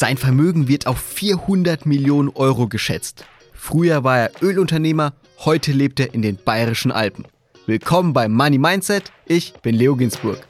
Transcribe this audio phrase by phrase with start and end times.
[0.00, 3.24] Sein Vermögen wird auf 400 Millionen Euro geschätzt.
[3.52, 7.26] Früher war er Ölunternehmer, heute lebt er in den bayerischen Alpen.
[7.66, 10.46] Willkommen beim Money Mindset, ich bin Leo Ginsburg.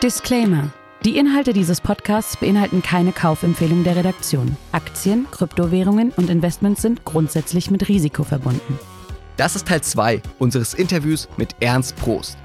[0.00, 0.72] Disclaimer.
[1.04, 4.56] Die Inhalte dieses Podcasts beinhalten keine Kaufempfehlung der Redaktion.
[4.70, 8.78] Aktien, Kryptowährungen und Investments sind grundsätzlich mit Risiko verbunden.
[9.36, 12.38] Das ist Teil 2 unseres Interviews mit Ernst Prost.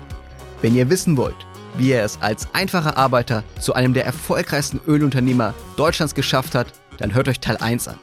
[0.63, 1.45] Wenn ihr wissen wollt,
[1.77, 6.67] wie er es als einfacher Arbeiter zu einem der erfolgreichsten Ölunternehmer Deutschlands geschafft hat,
[6.97, 7.99] dann hört euch Teil 1 an.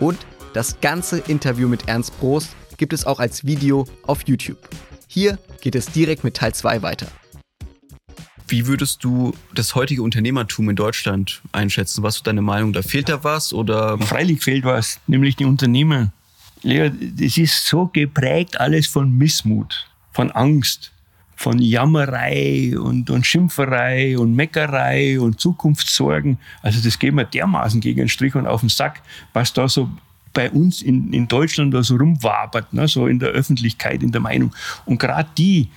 [0.00, 0.18] Und
[0.52, 4.58] das ganze Interview mit Ernst Prost gibt es auch als Video auf YouTube.
[5.06, 7.06] Hier geht es direkt mit Teil 2 weiter.
[8.46, 12.02] Wie würdest du das heutige Unternehmertum in Deutschland einschätzen?
[12.02, 12.72] Was ist deine Meinung?
[12.72, 13.98] Da fehlt da was oder?
[13.98, 16.12] Freilich fehlt was, nämlich die Unternehmer.
[16.62, 20.92] Leo, das ist so geprägt alles von Missmut, von Angst,
[21.38, 26.36] von Jammerei und, und Schimpferei und Meckerei und Zukunftssorgen.
[26.62, 29.88] Also das geht mir dermaßen gegen den Strich und auf den Sack, was da so
[30.34, 34.20] bei uns in, in Deutschland da so rumwabert, ne, so in der Öffentlichkeit, in der
[34.20, 34.52] Meinung.
[34.84, 35.68] Und gerade die,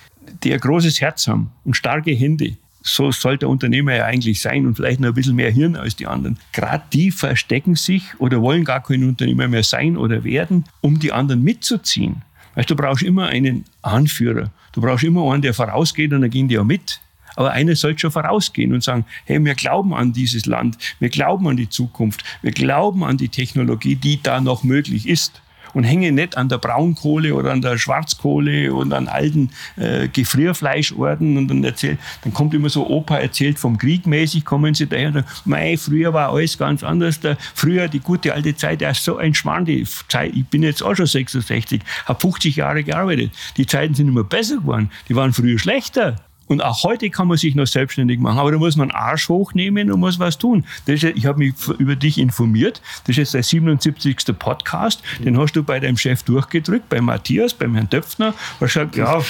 [0.42, 4.66] die ein großes Herz haben und starke Hände, so sollte der Unternehmer ja eigentlich sein
[4.66, 6.40] und vielleicht noch ein bisschen mehr Hirn als die anderen.
[6.54, 11.12] Gerade die verstecken sich oder wollen gar kein Unternehmer mehr sein oder werden, um die
[11.12, 12.24] anderen mitzuziehen.
[12.56, 14.52] Weißt du, brauchst immer einen Anführer.
[14.74, 17.00] Du brauchst immer einen, der vorausgeht und dann gehen die ja mit.
[17.36, 21.48] Aber einer sollte schon vorausgehen und sagen, hey, wir glauben an dieses Land, wir glauben
[21.48, 25.41] an die Zukunft, wir glauben an die Technologie, die da noch möglich ist
[25.74, 31.38] und hänge nicht an der Braunkohle oder an der Schwarzkohle und an alten äh, Gefrierfleischorten
[31.38, 35.08] und dann erzählt, dann kommt immer so Opa erzählt vom Krieg mäßig, kommen sie daher
[35.08, 39.04] und sagen, mei, früher war alles ganz anders, da, früher die gute alte Zeit, erst
[39.04, 43.32] so ein Schmarrn, die Zeit, ich bin jetzt auch schon 66, habe 50 Jahre gearbeitet,
[43.58, 46.16] die Zeiten sind immer besser geworden, die waren früher schlechter.
[46.52, 48.38] Und auch heute kann man sich noch selbstständig machen.
[48.38, 50.66] Aber da muss man Arsch hochnehmen und muss was tun.
[50.86, 52.82] Ist, ich habe mich über dich informiert.
[53.06, 54.18] Das ist jetzt der 77.
[54.38, 55.02] Podcast.
[55.24, 58.34] Den hast du bei deinem Chef durchgedrückt, bei Matthias, beim Herrn Döpfner.
[58.60, 59.22] Und gesagt, ja,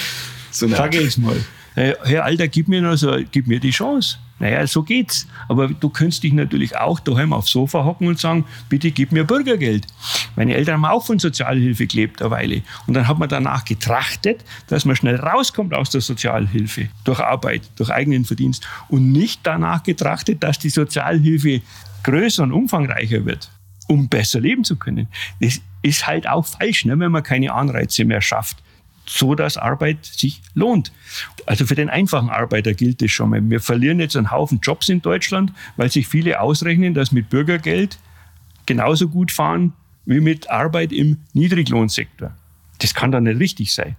[0.50, 1.36] so sag ich es mal.
[1.74, 4.18] Herr Alter, gib mir, noch so, gib mir die Chance.
[4.42, 5.28] Naja, so geht's.
[5.48, 9.22] Aber du könntest dich natürlich auch daheim aufs Sofa hocken und sagen, bitte gib mir
[9.22, 9.86] Bürgergeld.
[10.34, 12.62] Meine Eltern haben auch von Sozialhilfe gelebt eine Weile.
[12.88, 16.88] Und dann hat man danach getrachtet, dass man schnell rauskommt aus der Sozialhilfe.
[17.04, 18.66] Durch Arbeit, durch eigenen Verdienst.
[18.88, 21.62] Und nicht danach getrachtet, dass die Sozialhilfe
[22.02, 23.48] größer und umfangreicher wird,
[23.86, 25.06] um besser leben zu können.
[25.40, 28.61] Das ist halt auch falsch, ne, wenn man keine Anreize mehr schafft
[29.06, 30.92] so dass Arbeit sich lohnt.
[31.46, 33.50] Also für den einfachen Arbeiter gilt das schon mal.
[33.50, 37.98] Wir verlieren jetzt einen Haufen Jobs in Deutschland, weil sich viele ausrechnen, dass mit Bürgergeld
[38.66, 39.72] genauso gut fahren
[40.04, 42.32] wie mit Arbeit im Niedriglohnsektor.
[42.78, 43.96] Das kann doch nicht richtig sein.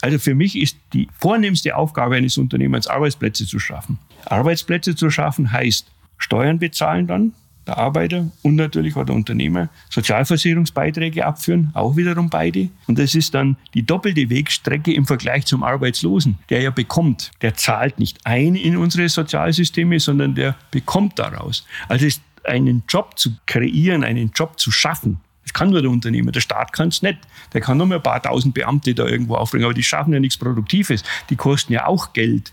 [0.00, 3.98] Also für mich ist die vornehmste Aufgabe eines Unternehmens, Arbeitsplätze zu schaffen.
[4.26, 5.86] Arbeitsplätze zu schaffen heißt
[6.18, 7.32] Steuern bezahlen dann,
[7.70, 12.68] der Arbeiter und natürlich auch der Unternehmer Sozialversicherungsbeiträge abführen, auch wiederum beide.
[12.86, 17.30] Und das ist dann die doppelte Wegstrecke im Vergleich zum Arbeitslosen, der ja bekommt.
[17.42, 21.66] Der zahlt nicht ein in unsere Sozialsysteme, sondern der bekommt daraus.
[21.88, 26.30] Also ist einen Job zu kreieren, einen Job zu schaffen, das kann nur der Unternehmer.
[26.30, 27.18] Der Staat kann es nicht.
[27.52, 30.20] Der kann nur mal ein paar tausend Beamte da irgendwo aufbringen, aber die schaffen ja
[30.20, 31.02] nichts Produktives.
[31.28, 32.52] Die kosten ja auch Geld?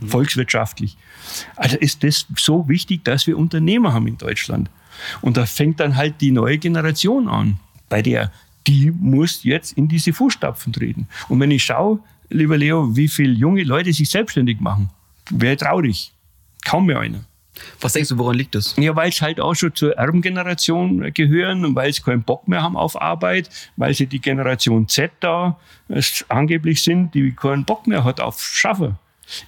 [0.00, 0.08] Mhm.
[0.08, 0.96] volkswirtschaftlich.
[1.56, 4.70] Also ist das so wichtig, dass wir Unternehmer haben in Deutschland.
[5.20, 7.58] Und da fängt dann halt die neue Generation an,
[7.88, 8.32] bei der
[8.66, 11.08] die muss jetzt in diese Fußstapfen treten.
[11.28, 14.90] Und wenn ich schaue, lieber Leo, wie viele junge Leute sich selbstständig machen,
[15.30, 16.12] wäre traurig.
[16.64, 17.24] Kaum mehr einer.
[17.80, 18.74] Was denkst du, woran liegt das?
[18.76, 22.62] Ja, weil es halt auch schon zur Erbengeneration gehören und weil sie keinen Bock mehr
[22.62, 25.58] haben auf Arbeit, weil sie die Generation Z da
[26.28, 28.98] angeblich sind, die keinen Bock mehr hat auf Schaffen.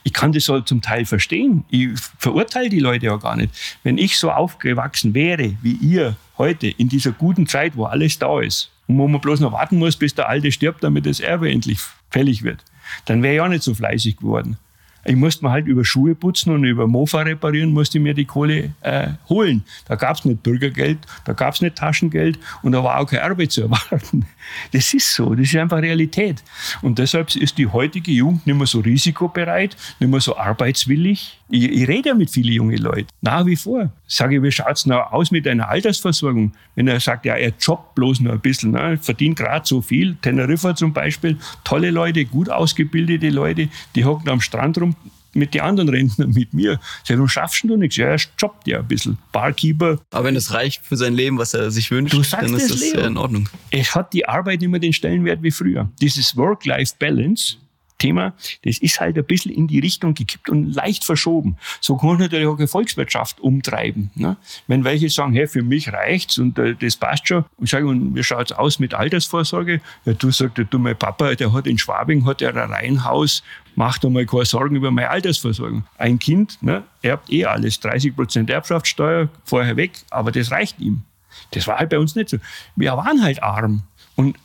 [0.02, 1.64] Ich kann das halt zum Teil verstehen.
[1.70, 3.54] Ich verurteile die Leute ja gar nicht.
[3.82, 8.40] Wenn ich so aufgewachsen wäre wie ihr heute, in dieser guten Zeit, wo alles da
[8.40, 11.50] ist und wo man bloß noch warten muss, bis der Alte stirbt, damit das Erbe
[11.50, 11.78] endlich
[12.10, 12.64] fällig wird,
[13.04, 14.58] dann wäre ich auch nicht so fleißig geworden.
[15.04, 18.24] Ich musste mir halt über Schuhe putzen und über Mofa reparieren, musste ich mir die
[18.24, 19.64] Kohle äh, holen.
[19.86, 23.22] Da gab es nicht Bürgergeld, da gab es nicht Taschengeld und da war auch keine
[23.22, 24.26] Arbeit zu erwarten.
[24.72, 26.42] Das ist so, das ist einfach Realität.
[26.80, 31.38] Und deshalb ist die heutige Jugend nicht mehr so risikobereit, nicht mehr so arbeitswillig.
[31.50, 33.90] Ich, ich rede ja mit vielen jungen Leuten, nach wie vor.
[34.06, 36.52] Sage ich, wie schaut es noch aus mit einer Altersversorgung?
[36.74, 40.16] Wenn er sagt, ja, er jobbt bloß noch ein bisschen, ne, verdient gerade so viel.
[40.22, 44.96] Teneriffa zum Beispiel, tolle Leute, gut ausgebildete Leute, die hocken am Strand rum,
[45.38, 46.80] mit den anderen Rentnern, mit mir.
[47.04, 47.96] Sag, du schaffst du nichts.
[47.96, 49.18] Ja, er jobbt ja ein bisschen.
[49.32, 49.98] Barkeeper.
[50.10, 53.06] Aber wenn es reicht für sein Leben, was er sich wünscht, dann ist das, ja
[53.06, 53.48] in Ordnung.
[53.70, 55.90] Es hat die Arbeit immer den Stellenwert wie früher.
[56.00, 57.56] Dieses Work-Life-Balance
[57.98, 61.56] Thema, das ist halt ein bisschen in die Richtung gekippt und leicht verschoben.
[61.80, 64.10] So kann man natürlich auch eine Volkswirtschaft umtreiben.
[64.14, 64.36] Ne?
[64.68, 68.14] Wenn welche sagen, hey, für mich reicht's und äh, das passt schon, und sagen, und
[68.14, 69.80] wie schaut's aus mit Altersvorsorge?
[70.04, 73.42] Ja, du sagst, du, mein Papa, der hat in Schwabing, hat er ein Reihenhaus,
[73.78, 75.84] macht einmal keine Sorgen über meine Altersversorgung.
[75.98, 81.04] Ein Kind ne, erbt eh alles, 30 Prozent Erbschaftssteuer, vorher weg, aber das reicht ihm.
[81.52, 82.38] Das war halt bei uns nicht so.
[82.74, 83.84] Wir waren halt arm.
[84.16, 84.36] Und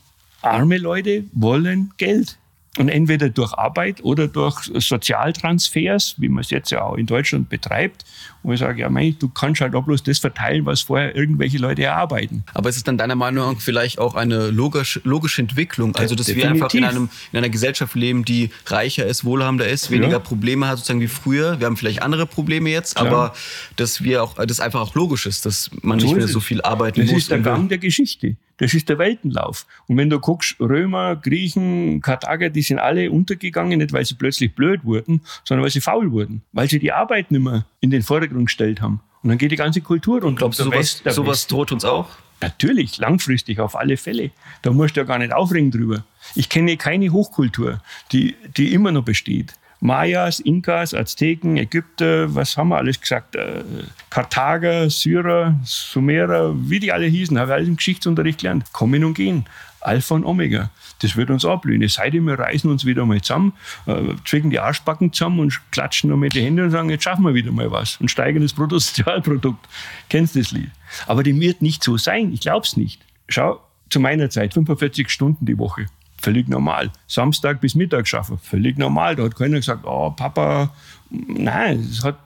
[0.43, 2.37] arme Leute wollen Geld.
[2.79, 7.47] Und entweder durch Arbeit oder durch Sozialtransfers, wie man es jetzt ja auch in Deutschland
[7.47, 8.03] betreibt,
[8.41, 11.59] wo ich sage, ja, mein, du kannst halt auch bloß das verteilen, was vorher irgendwelche
[11.59, 12.43] Leute erarbeiten.
[12.53, 15.95] Aber ist es dann deiner Meinung nach vielleicht auch eine logisch, logische Entwicklung?
[15.95, 16.55] Also, dass Definitiv.
[16.55, 20.19] wir einfach in, einem, in einer Gesellschaft leben, die reicher ist, wohlhabender ist, weniger ja.
[20.19, 21.59] Probleme hat, sozusagen wie früher.
[21.59, 23.07] Wir haben vielleicht andere Probleme jetzt, Klar.
[23.07, 23.33] aber
[23.75, 26.61] dass wir auch, das einfach auch logisch ist, dass man so nicht mehr so viel
[26.63, 27.15] arbeiten das muss.
[27.15, 28.35] Das ist der Gang der Geschichte.
[28.57, 29.65] Das ist der Weltenlauf.
[29.87, 34.53] Und wenn du guckst, Römer, Griechen, Karthager, die sind alle untergegangen, nicht weil sie plötzlich
[34.53, 36.43] blöd wurden, sondern weil sie faul wurden.
[36.51, 39.01] Weil sie die Arbeit nicht mehr in den Vordergrund gestellt haben.
[39.23, 40.39] Und dann geht die ganze Kultur runter.
[40.39, 42.09] Glaubst du, sowas, sowas droht uns auch?
[42.41, 44.31] Natürlich, langfristig, auf alle Fälle.
[44.61, 46.03] Da musst du ja gar nicht aufregen drüber.
[46.35, 49.53] Ich kenne keine Hochkultur, die, die immer noch besteht.
[49.83, 53.35] Mayas, Inkas, Azteken, Ägypter, was haben wir alles gesagt?
[53.35, 53.65] Äh,
[54.09, 58.71] Karthager, Syrer, Sumerer, wie die alle hießen, habe ich alles im Geschichtsunterricht gelernt.
[58.71, 59.43] Kommen und gehen.
[59.81, 60.69] Alpha und Omega.
[60.99, 61.83] Das wird uns abblühen.
[61.83, 63.51] Es sei denn, wir reißen uns wieder mal zusammen,
[63.85, 67.25] äh, zwingen die Arschbacken zusammen und klatschen noch mit den Händen und sagen, jetzt schaffen
[67.25, 69.67] wir wieder mal was und steigern das Bruttosozialprodukt.
[70.09, 70.71] Kennst du das Lied?
[71.07, 72.31] Aber dem wird nicht so sein.
[72.31, 73.01] Ich glaube es nicht.
[73.27, 73.59] Schau,
[73.89, 75.87] zu meiner Zeit, 45 Stunden die Woche
[76.23, 76.91] völlig normal.
[77.07, 79.15] Samstag bis Mittag schaffen, völlig normal.
[79.15, 80.73] Da hat keiner gesagt, oh Papa,
[81.09, 82.17] nein, es hat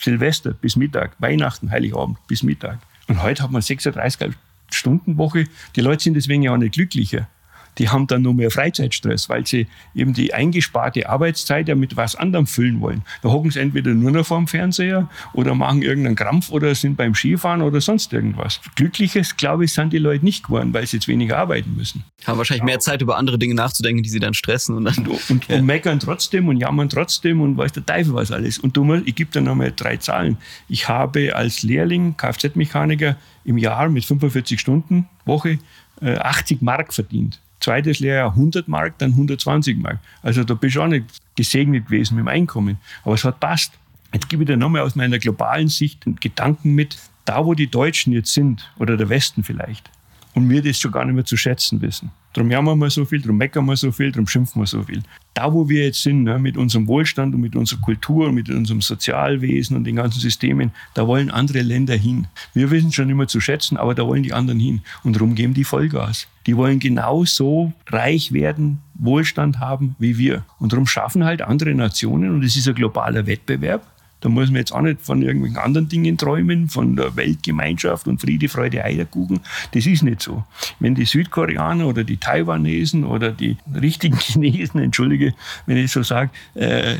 [0.00, 2.78] Silvester bis Mittag, Weihnachten, Heiligabend bis Mittag.
[3.06, 4.34] Und heute hat man 36
[4.70, 5.44] Stunden Woche.
[5.76, 7.28] Die Leute sind deswegen ja auch nicht glücklicher
[7.78, 12.16] die haben dann nur mehr Freizeitstress, weil sie eben die eingesparte Arbeitszeit ja mit was
[12.16, 13.02] anderem füllen wollen.
[13.22, 17.14] Da hocken sie entweder nur noch vorm Fernseher oder machen irgendeinen Krampf oder sind beim
[17.14, 18.60] Skifahren oder sonst irgendwas.
[18.74, 22.04] Glückliches, glaube ich, sind die Leute nicht geworden, weil sie jetzt weniger arbeiten müssen.
[22.26, 24.76] Haben wahrscheinlich mehr Zeit, über andere Dinge nachzudenken, die sie dann stressen.
[24.76, 25.56] Und, dann, und, und, ja.
[25.56, 28.58] und meckern trotzdem und jammern trotzdem und weiß der Teufel was alles.
[28.58, 30.38] Und du, ich gebe dir nochmal drei Zahlen.
[30.68, 35.58] Ich habe als Lehrling, Kfz-Mechaniker, im Jahr mit 45 Stunden Woche
[36.00, 37.40] 80 äh, Mark verdient.
[37.60, 39.98] Zweites Lehrjahr 100 Mark, dann 120 Mark.
[40.22, 42.78] Also da bist du auch nicht gesegnet gewesen mit dem Einkommen.
[43.04, 43.72] Aber es hat passt.
[44.12, 47.70] Jetzt gebe ich dir nochmal aus meiner globalen Sicht einen Gedanken mit, da wo die
[47.70, 49.90] Deutschen jetzt sind, oder der Westen vielleicht,
[50.34, 52.10] und wir das schon gar nicht mehr zu schätzen wissen.
[52.38, 55.02] Darum jammern wir so viel, darum meckern wir so viel, darum schimpfen wir so viel.
[55.34, 58.80] Da, wo wir jetzt sind, ne, mit unserem Wohlstand und mit unserer Kultur, mit unserem
[58.80, 62.28] Sozialwesen und den ganzen Systemen, da wollen andere Länder hin.
[62.54, 64.82] Wir wissen schon immer zu schätzen, aber da wollen die anderen hin.
[65.02, 66.28] Und darum geben die Vollgas.
[66.46, 70.44] Die wollen genauso reich werden, Wohlstand haben wie wir.
[70.60, 73.84] Und darum schaffen halt andere Nationen, und es ist ein globaler Wettbewerb,
[74.20, 78.20] da muss man jetzt auch nicht von irgendwelchen anderen Dingen träumen, von der Weltgemeinschaft und
[78.20, 79.40] Friede, Freude, Eierkuchen.
[79.72, 80.44] Das ist nicht so.
[80.80, 85.34] Wenn die Südkoreaner oder die Taiwanesen oder die richtigen Chinesen, entschuldige,
[85.66, 86.96] wenn ich so sage, äh,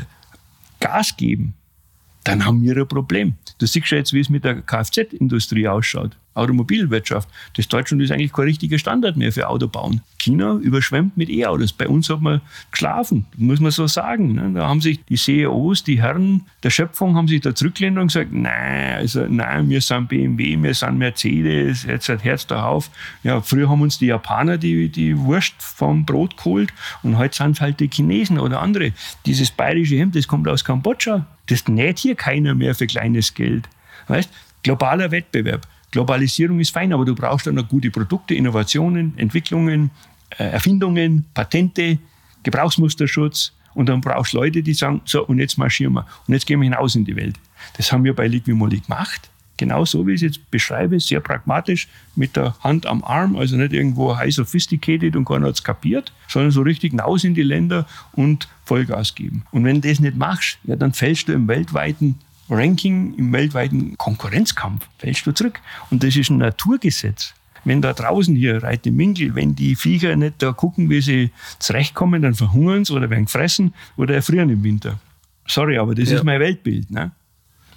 [0.79, 1.55] Gas geben,
[2.23, 3.33] dann haben wir ein Problem.
[3.57, 6.15] Du siehst ja jetzt, wie es mit der Kfz-Industrie ausschaut.
[6.39, 7.29] Automobilwirtschaft.
[7.55, 10.01] Das Deutschland ist eigentlich kein richtiger Standard mehr für Autobauen.
[10.17, 11.73] China überschwemmt mit E-Autos.
[11.73, 12.41] Bei uns hat man
[12.71, 14.33] geschlafen, muss man so sagen.
[14.33, 14.51] Ne?
[14.53, 18.31] Da haben sich die CEOs, die Herren der Schöpfung, haben sich da zurückgelehnt und gesagt,
[18.31, 22.89] nein, also nein, wir sind BMW, wir sind Mercedes, jetzt hat Herz da auf.
[23.23, 27.51] Ja, früher haben uns die Japaner die, die Wurst vom Brot geholt und heute sind
[27.51, 28.91] es halt die Chinesen oder andere.
[29.25, 31.25] Dieses bayerische Hemd, das kommt aus Kambodscha.
[31.47, 33.67] Das näht hier keiner mehr für kleines Geld.
[34.07, 34.29] Weißt?
[34.63, 35.67] Globaler Wettbewerb.
[35.91, 39.91] Globalisierung ist fein, aber du brauchst dann noch gute Produkte, Innovationen, Entwicklungen,
[40.37, 41.97] äh, Erfindungen, Patente,
[42.43, 43.53] Gebrauchsmusterschutz.
[43.73, 46.05] Und dann brauchst du Leute, die sagen, so, und jetzt marschieren wir.
[46.27, 47.35] Und jetzt gehen wir hinaus in die Welt.
[47.77, 49.29] Das haben wir bei Liquimoli gemacht.
[49.57, 53.57] Genau so, wie ich es jetzt beschreibe, sehr pragmatisch, mit der Hand am Arm, also
[53.57, 57.43] nicht irgendwo high sophisticated und keiner hat es kapiert, sondern so richtig hinaus in die
[57.43, 59.43] Länder und Vollgas geben.
[59.51, 62.15] Und wenn du das nicht machst, ja, dann fällst du im weltweiten
[62.49, 65.59] Ranking, im weltweiten Konkurrenzkampf, fällst du zurück.
[65.91, 67.33] Und das ist ein Naturgesetz.
[67.65, 72.21] Wenn da draußen hier Reite Minkel, wenn die Viecher nicht da gucken, wie sie zurechtkommen,
[72.21, 74.99] dann verhungern sie oder werden gefressen oder erfrieren im Winter.
[75.45, 76.17] Sorry, aber das ja.
[76.17, 76.89] ist mein Weltbild.
[76.89, 77.11] Ne?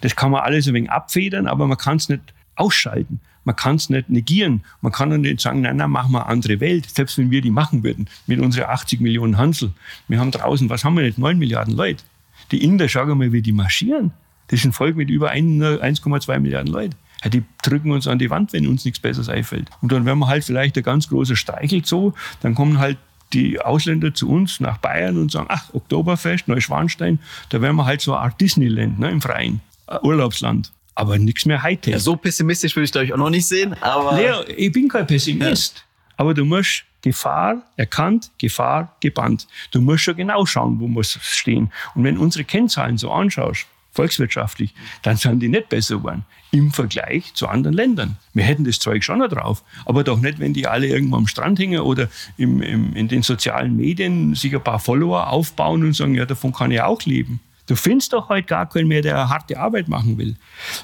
[0.01, 2.23] Das kann man alles ein wenig abfedern, aber man kann es nicht
[2.55, 3.21] ausschalten.
[3.45, 4.63] Man kann es nicht negieren.
[4.83, 6.89] Man kann nicht sagen, nein, nein, machen wir eine andere Welt.
[6.89, 9.73] Selbst wenn wir die machen würden, mit unseren 80 Millionen Hansel.
[10.07, 12.05] Wir haben draußen, was haben wir nicht, 9 Milliarden Leute.
[12.53, 14.13] Die Inder, schau mal, wie die marschieren.
[14.49, 16.95] Das ist ein Volk mit über 1,2 Milliarden Leuten.
[17.23, 19.69] Ja, die drücken uns an die Wand, wenn uns nichts Besseres einfällt.
[19.81, 22.99] Und dann werden wir halt vielleicht ein ganz großer Streichel so, dann kommen halt
[23.33, 27.19] die Ausländer zu uns nach Bayern und sagen, ach, Oktoberfest, Neuschwanstein,
[27.49, 29.61] da wären wir halt so eine Art Disneyland ne, im Freien,
[30.03, 30.73] Urlaubsland.
[30.95, 31.93] Aber nichts mehr Hightech.
[31.93, 33.75] Ja, so pessimistisch würde ich, ich, auch noch nicht sehen.
[33.81, 35.77] Aber Leo, ich bin kein Pessimist.
[35.77, 35.83] Ja.
[36.19, 39.49] Aber du musst Gefahr erkannt, Gefahr gebannt.
[39.71, 41.73] Du musst schon genau schauen, wo muss stehen.
[41.95, 47.33] Und wenn unsere Kennzahlen so anschaust, volkswirtschaftlich, dann sind die nicht besser geworden im Vergleich
[47.35, 48.17] zu anderen Ländern.
[48.35, 51.27] Wir hätten das Zeug schon noch drauf, aber doch nicht, wenn die alle irgendwo am
[51.27, 55.95] Strand hängen oder im, im, in den sozialen Medien sich ein paar Follower aufbauen und
[55.95, 57.41] sagen, ja, davon kann ich auch leben.
[57.67, 60.37] Du findest doch heute gar keinen mehr, der harte Arbeit machen will.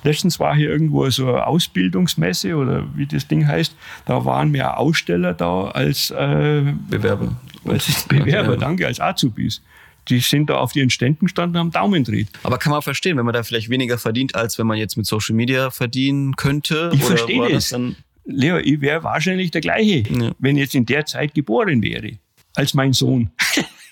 [0.05, 3.75] Letztens war hier irgendwo so eine Ausbildungsmesse oder wie das Ding heißt.
[4.07, 7.37] Da waren mehr Aussteller da als äh, Bewerber.
[7.67, 9.61] Als Bewerber, danke, als Azubis
[10.09, 12.29] die sind da auf ihren Ständen gestanden und haben Daumen dreht.
[12.43, 15.07] Aber kann man verstehen, wenn man da vielleicht weniger verdient, als wenn man jetzt mit
[15.07, 16.91] Social Media verdienen könnte?
[16.93, 17.71] Ich verstehe das.
[17.71, 20.33] Dann Leo, ich wäre wahrscheinlich der gleiche, ja.
[20.39, 22.19] wenn ich jetzt in der Zeit geboren wäre,
[22.55, 23.31] als mein Sohn.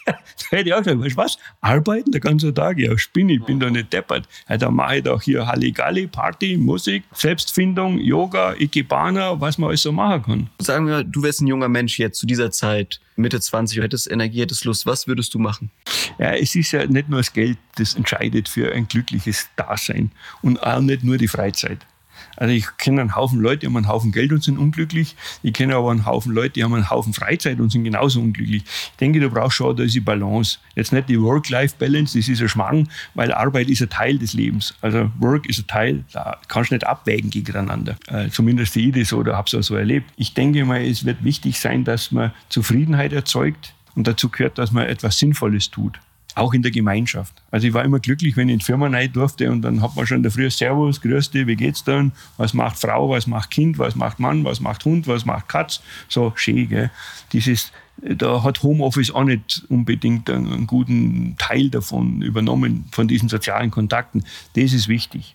[0.06, 0.14] Da
[0.50, 1.38] hätte ich auch gesagt, weißt du was?
[1.60, 2.78] Arbeiten den ganzen Tag?
[2.78, 4.28] Ja, spinne, ich bin doch nicht deppert.
[4.48, 9.82] Ja, da mache ich doch hier Halligalli, Party, Musik, Selbstfindung, Yoga, Ikebana, was man alles
[9.82, 10.50] so machen kann.
[10.60, 14.10] Sagen wir, du wärst ein junger Mensch jetzt zu dieser Zeit, Mitte 20, du hättest
[14.10, 14.86] Energie, hättest Lust.
[14.86, 15.70] Was würdest du machen?
[16.18, 20.10] Ja, es ist ja nicht nur das Geld, das entscheidet für ein glückliches Dasein
[20.42, 21.78] und auch nicht nur die Freizeit.
[22.36, 25.16] Also ich kenne einen Haufen Leute, die haben einen Haufen Geld und sind unglücklich.
[25.42, 28.62] Ich kenne aber einen Haufen Leute, die haben einen Haufen Freizeit und sind genauso unglücklich.
[28.64, 30.58] Ich denke, du brauchst schon diese Balance.
[30.74, 34.74] Jetzt nicht die Work-Life-Balance, das ist ein Schmarrn, weil Arbeit ist ein Teil des Lebens.
[34.80, 37.96] Also Work ist ein Teil, da kannst du nicht abwägen gegeneinander.
[38.08, 40.10] Äh, zumindest ich das oder habe es auch so erlebt.
[40.16, 44.72] Ich denke mal, es wird wichtig sein, dass man Zufriedenheit erzeugt und dazu gehört, dass
[44.72, 45.98] man etwas Sinnvolles tut
[46.36, 47.34] auch in der Gemeinschaft.
[47.50, 49.96] Also ich war immer glücklich, wenn ich in die Firma rein durfte und dann hat
[49.96, 52.12] man schon in der Früh Servus, grüß dich, wie geht's dann?
[52.36, 55.80] Was macht Frau, was macht Kind, was macht Mann, was macht Hund, was macht Katz?
[56.08, 56.90] So schön, gell?
[57.32, 63.30] Dieses, da hat Homeoffice auch nicht unbedingt einen, einen guten Teil davon übernommen, von diesen
[63.30, 64.24] sozialen Kontakten.
[64.54, 65.34] Das ist wichtig.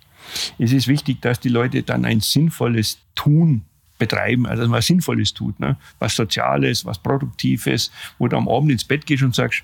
[0.60, 3.64] Es ist wichtig, dass die Leute dann ein sinnvolles Tun
[3.98, 5.78] betreiben, also dass man was Sinnvolles tut, ne?
[6.00, 9.64] was Soziales, was Produktives, wo du am Abend ins Bett gehst und sagst,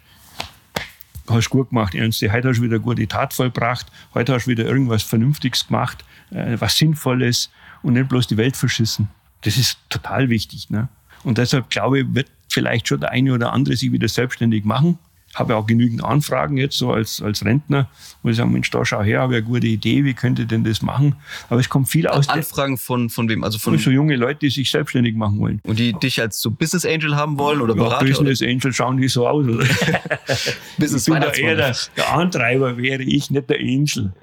[1.29, 2.21] hast gut gemacht, Ernst.
[2.21, 3.87] Heute hast du wieder gute Tat vollbracht.
[4.13, 7.49] Heute hast du wieder irgendwas Vernünftiges gemacht, äh, was Sinnvolles
[7.81, 9.09] und nicht bloß die Welt verschissen.
[9.41, 10.69] Das ist total wichtig.
[10.69, 10.89] Ne?
[11.23, 14.97] Und deshalb glaube ich, wird vielleicht schon der eine oder andere sich wieder selbstständig machen
[15.37, 17.87] habe auch genügend Anfragen jetzt so als, als Rentner,
[18.23, 20.47] wo ich sage, Mensch, da schau her, habe ich eine gute Idee, wie könnte ich
[20.47, 21.15] denn das machen?
[21.49, 22.29] Aber es kommt viel aus.
[22.29, 23.43] Anfragen von, von wem?
[23.43, 25.61] Also von so junge Leute, die sich selbstständig machen wollen.
[25.63, 28.05] Und die dich als so Business Angel haben wollen oder ja, Berater?
[28.05, 28.51] Business oder?
[28.51, 29.45] Angel schauen die so aus.
[30.77, 34.13] Business ich bin da eher der, der Antreiber wäre ich, nicht der Angel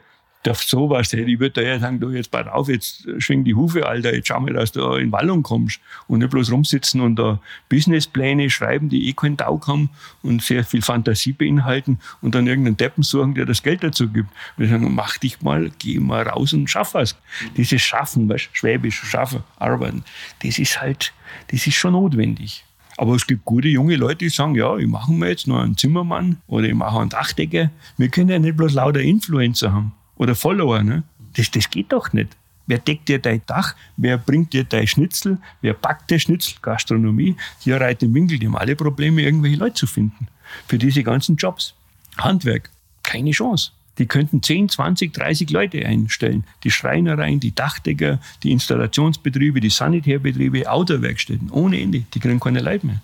[0.45, 1.13] darf sowas.
[1.13, 4.29] Ich würde da eher sagen, du, jetzt pass auf, jetzt schwing die Hufe, Alter, jetzt
[4.29, 8.89] schau mal, dass du in Wallung kommst und nicht bloß rumsitzen und da Businesspläne schreiben,
[8.89, 9.91] die eh keinen Taug haben
[10.23, 14.29] und sehr viel Fantasie beinhalten und dann irgendeinen Deppen suchen, der das Geld dazu gibt.
[14.57, 17.17] Wir sagen, mach dich mal, geh mal raus und schaff was.
[17.57, 20.05] Dieses Schaffen, weißt, Schwäbisch, Schaffen, Arbeiten,
[20.43, 21.13] das ist halt,
[21.51, 22.65] das ist schon notwendig.
[22.97, 25.77] Aber es gibt gute junge Leute, die sagen, ja, ich mache mir jetzt noch einen
[25.77, 27.71] Zimmermann oder ich mache einen Dachdecker.
[27.97, 30.83] Wir können ja nicht bloß lauter Influencer haben oder Follower.
[30.83, 31.03] Ne?
[31.37, 32.37] Das, das geht doch nicht.
[32.67, 33.75] Wer deckt dir dein Dach?
[33.97, 35.39] Wer bringt dir dein Schnitzel?
[35.61, 36.57] Wer backt der Schnitzel?
[36.63, 37.37] Gastronomie.
[37.61, 40.29] Hier reit im Winkel, die haben alle Probleme, irgendwelche Leute zu finden.
[40.67, 41.75] Für diese ganzen Jobs.
[42.17, 42.71] Handwerk.
[43.03, 43.73] Keine Chance.
[43.99, 46.45] Die könnten 10, 20, 30 Leute einstellen.
[46.65, 51.51] Die Schreinereien, die Dachdecker, die Installationsbetriebe, die Sanitärbetriebe, Autowerkstätten.
[51.51, 52.01] Ohne Ende.
[52.13, 53.01] Die kriegen keine Leute mehr.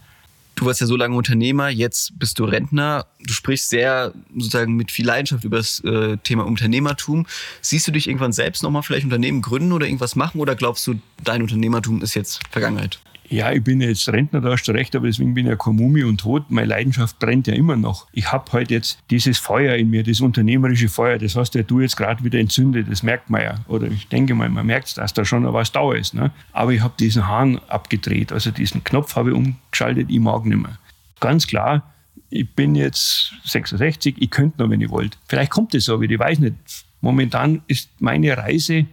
[0.61, 3.07] Du warst ja so lange Unternehmer, jetzt bist du Rentner.
[3.19, 7.27] Du sprichst sehr sozusagen mit viel Leidenschaft über das äh, Thema Unternehmertum.
[7.63, 11.01] Siehst du dich irgendwann selbst nochmal vielleicht Unternehmen gründen oder irgendwas machen oder glaubst du,
[11.25, 13.01] dein Unternehmertum ist jetzt Vergangenheit?
[13.33, 15.77] Ja, ich bin jetzt Rentner, da hast du recht, aber deswegen bin ich ja kein
[15.77, 16.51] Mumie und tot.
[16.51, 18.09] Meine Leidenschaft brennt ja immer noch.
[18.13, 21.79] Ich habe heute jetzt dieses Feuer in mir, das unternehmerische Feuer, das hast ja du
[21.79, 23.55] jetzt gerade wieder entzündet, das merkt man ja.
[23.69, 26.13] Oder ich denke mal, man merkt, dass da schon noch was da ist.
[26.13, 26.33] Ne?
[26.53, 30.61] Aber ich habe diesen Hahn abgedreht, also diesen Knopf habe ich umgeschaltet, ich mag nicht
[30.61, 30.77] mehr.
[31.21, 31.89] Ganz klar,
[32.31, 35.17] ich bin jetzt 66, ich könnte noch, wenn ich wollte.
[35.29, 36.57] Vielleicht kommt es so wieder, ich weiß nicht.
[37.01, 38.87] Momentan ist meine Reise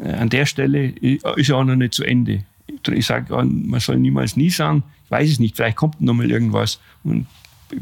[0.00, 2.44] äh, an der Stelle ist ja auch noch nicht zu Ende
[2.92, 6.30] ich sage, man soll niemals nie sagen, ich weiß es nicht, vielleicht kommt noch mal
[6.30, 7.26] irgendwas und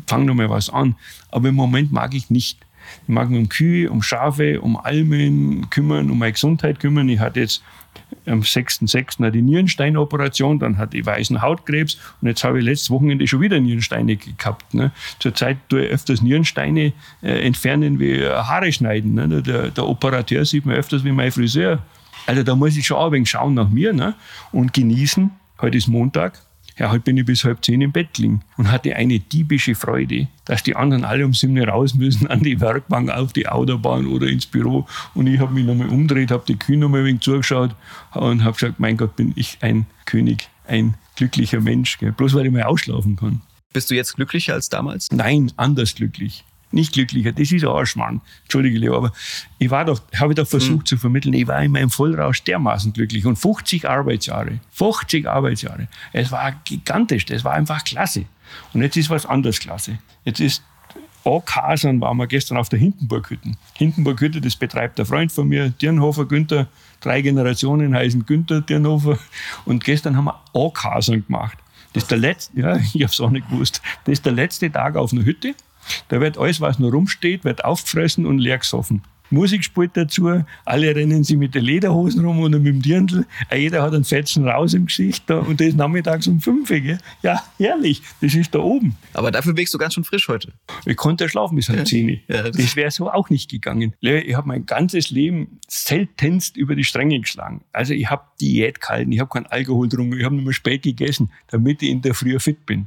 [0.06, 0.97] fange noch mal was an.
[1.30, 2.59] Aber im Moment mag ich nicht.
[3.02, 7.09] Ich mag mich um Kühe, um Schafe, um Almen kümmern, um meine Gesundheit kümmern.
[7.09, 7.62] Ich hatte jetzt
[8.26, 9.30] am 6.6.
[9.30, 13.59] die Nierensteinoperation, dann hatte ich weißen Hautkrebs und jetzt habe ich letztes Wochenende schon wieder
[13.59, 14.75] Nierensteine gehabt.
[14.75, 14.92] Ne.
[15.18, 16.92] Zurzeit tue ich öfters Nierensteine
[17.23, 19.14] äh, entfernen wie Haare schneiden.
[19.14, 19.42] Ne.
[19.42, 21.80] Der, der Operateur sieht mir öfters wie mein Friseur.
[22.26, 24.14] Also da muss ich schon ein wenig schauen nach mir ne?
[24.52, 25.31] und genießen.
[25.61, 26.41] Heute ist Montag.
[26.79, 30.29] Ja, halt bin ich bis halb zehn im Bett liegen und hatte eine diebische Freude,
[30.47, 34.26] dass die anderen alle um sieben raus müssen an die Werkbank, auf die Autobahn oder
[34.26, 34.87] ins Büro.
[35.14, 37.75] Und ich habe mich nochmal umgedreht, habe die Kühe nochmal ein wenig zugeschaut
[38.14, 41.99] und habe gesagt, mein Gott, bin ich ein König, ein glücklicher Mensch.
[41.99, 42.12] Gell?
[42.12, 43.43] Bloß weil ich mal ausschlafen kann.
[43.75, 45.11] Bist du jetzt glücklicher als damals?
[45.12, 47.33] Nein, anders glücklich nicht glücklicher.
[47.33, 48.21] Das ist ein Arschmann.
[48.43, 49.12] Entschuldige, Leo, aber
[49.59, 50.87] ich war doch, habe doch versucht mhm.
[50.87, 55.88] zu vermitteln, ich war in meinem Vollrausch dermaßen glücklich und 50 Arbeitsjahre, 50 Arbeitsjahre.
[56.12, 58.25] Es war gigantisch, das war einfach klasse.
[58.73, 59.99] Und jetzt ist was anderes klasse.
[60.25, 60.62] Jetzt ist
[61.25, 63.52] Ankasern waren wir gestern auf der Hindenburghütte.
[63.75, 66.69] Hindenburghütte, das betreibt der Freund von mir, Dirnhofer Günther.
[67.00, 69.19] Drei Generationen heißen Günther Dirnhofer.
[69.64, 71.59] Und gestern haben wir Ankasern gemacht.
[71.93, 73.83] Das ist der letzte, ja, ich habe es auch nicht gewusst.
[74.05, 75.55] Das ist der letzte Tag auf einer Hütte.
[76.09, 79.03] Da wird alles, was nur rumsteht, wird aufgefressen und leer gesoffen.
[79.33, 83.25] Musik spielt dazu, alle rennen sie mit den Lederhosen rum oder mit dem Dirndl.
[83.51, 86.99] Jeder hat einen Fetzen raus im Gesicht da, und das ist nachmittags um 5 Uhr.
[87.23, 88.95] Ja, herrlich, das ist da oben.
[89.15, 90.53] Aber dafür wirkst du ganz schön frisch heute.
[90.85, 93.95] Ich konnte schlafen bis halb 10 ja, Das, das wäre so auch nicht gegangen.
[94.01, 97.65] Ich habe mein ganzes Leben seltenst über die Stränge geschlagen.
[97.73, 101.31] Also ich habe Diät gehalten, ich habe keinen Alkohol getrunken, ich habe nur spät gegessen,
[101.49, 102.87] damit ich in der Früh fit bin.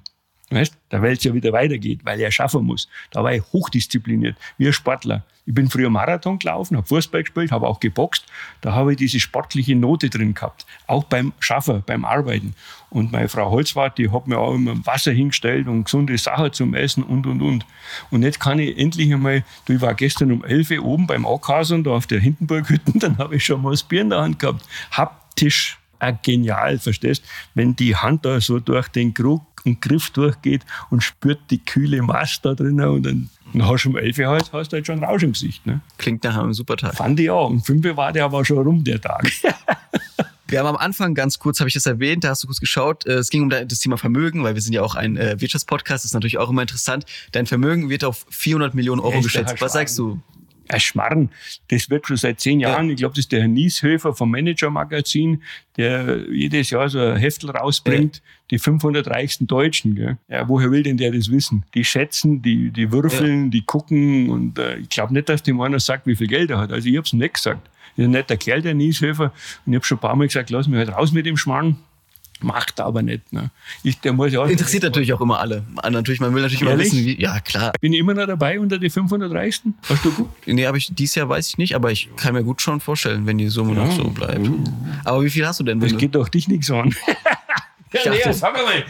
[0.52, 2.88] Weißt, weil es ja wieder weitergeht, weil er schaffen muss.
[3.10, 5.24] Da war ich hochdiszipliniert, wie ein Sportler.
[5.48, 8.25] Ich bin früher Marathon gelaufen, habe Fußball gespielt, habe auch geboxt.
[8.62, 12.54] Da habe ich diese sportliche Note drin gehabt, auch beim Schaffen, beim Arbeiten.
[12.90, 16.74] Und meine Frau Holzwart, die hat mir auch immer Wasser hingestellt und gesunde Sachen zum
[16.75, 17.66] Essen und, und, und.
[18.12, 21.25] Und jetzt kann ich endlich einmal, du, ich war gestern um 11 Uhr oben beim
[21.25, 24.40] Ackhasen, da auf der Hindenburghütte, dann habe ich schon mal das Bier in der Hand
[24.40, 24.64] gehabt.
[24.92, 27.24] Haptisch auch genial, verstehst?
[27.54, 32.01] Wenn die Hand da so durch den Krug und Griff durchgeht und spürt die kühle
[32.01, 34.88] Mast da drinnen und dann, dann hast du um 11 Uhr halt, hast du halt
[34.88, 35.65] schon Rausch im Gesicht.
[35.65, 35.81] Ne?
[35.98, 36.95] Klingt nach einem super Tag.
[36.95, 37.50] Fand ich auch.
[37.50, 39.31] Um 5 Uhr war der aber schon rum, der Tag.
[40.48, 43.05] Wir haben am Anfang ganz kurz, habe ich das erwähnt, da hast du kurz geschaut,
[43.07, 46.03] äh, es ging um das Thema Vermögen, weil wir sind ja auch ein äh, Wirtschaftspodcast,
[46.03, 47.05] das ist natürlich auch immer interessant.
[47.31, 49.55] Dein Vermögen wird auf 400 Millionen Euro geschätzt.
[49.60, 50.19] Was sagst du?
[50.69, 51.29] Ein Schmarrn.
[51.69, 52.91] Das wird schon seit zehn Jahren, ja.
[52.91, 55.43] ich glaube, das ist der Herr Nieshöfer vom Manager-Magazin,
[55.77, 58.22] der jedes Jahr so ein Heftel rausbringt, ja.
[58.51, 59.96] die 500 reichsten Deutschen.
[59.96, 60.18] Gell?
[60.27, 61.66] Ja, woher will denn der das wissen?
[61.74, 63.50] Die schätzen, die, die würfeln, ja.
[63.51, 66.57] die gucken und äh, ich glaube nicht, dass dem einer sagt, wie viel Geld er
[66.57, 66.72] hat.
[66.72, 67.70] Also ich habe es nicht gesagt.
[67.96, 69.31] Ich ist ein netter Kerl, der Nieshöfer.
[69.66, 71.77] Und ich habe schon ein paar Mal gesagt, lass mich halt raus mit dem Schmarrn.
[72.41, 73.31] Macht aber nicht.
[73.31, 73.50] Ne?
[73.83, 75.63] Ich, der muss ja Interessiert natürlich auch immer alle.
[75.89, 77.19] Natürlich, man will natürlich immer wissen, wie.
[77.19, 77.71] Ja, klar.
[77.79, 79.75] Bin ich immer noch dabei unter die 500 Reichsten?
[79.87, 80.29] Hast du gut?
[80.45, 83.25] Nee, habe ich dieses Jahr weiß ich nicht, aber ich kann mir gut schon vorstellen,
[83.25, 83.85] wenn die Summe ja.
[83.85, 84.50] noch so bleibt.
[85.05, 85.79] Aber wie viel hast du denn?
[85.79, 86.93] Das geht doch dich nichts an.
[87.93, 88.83] ja, nee, sag mal.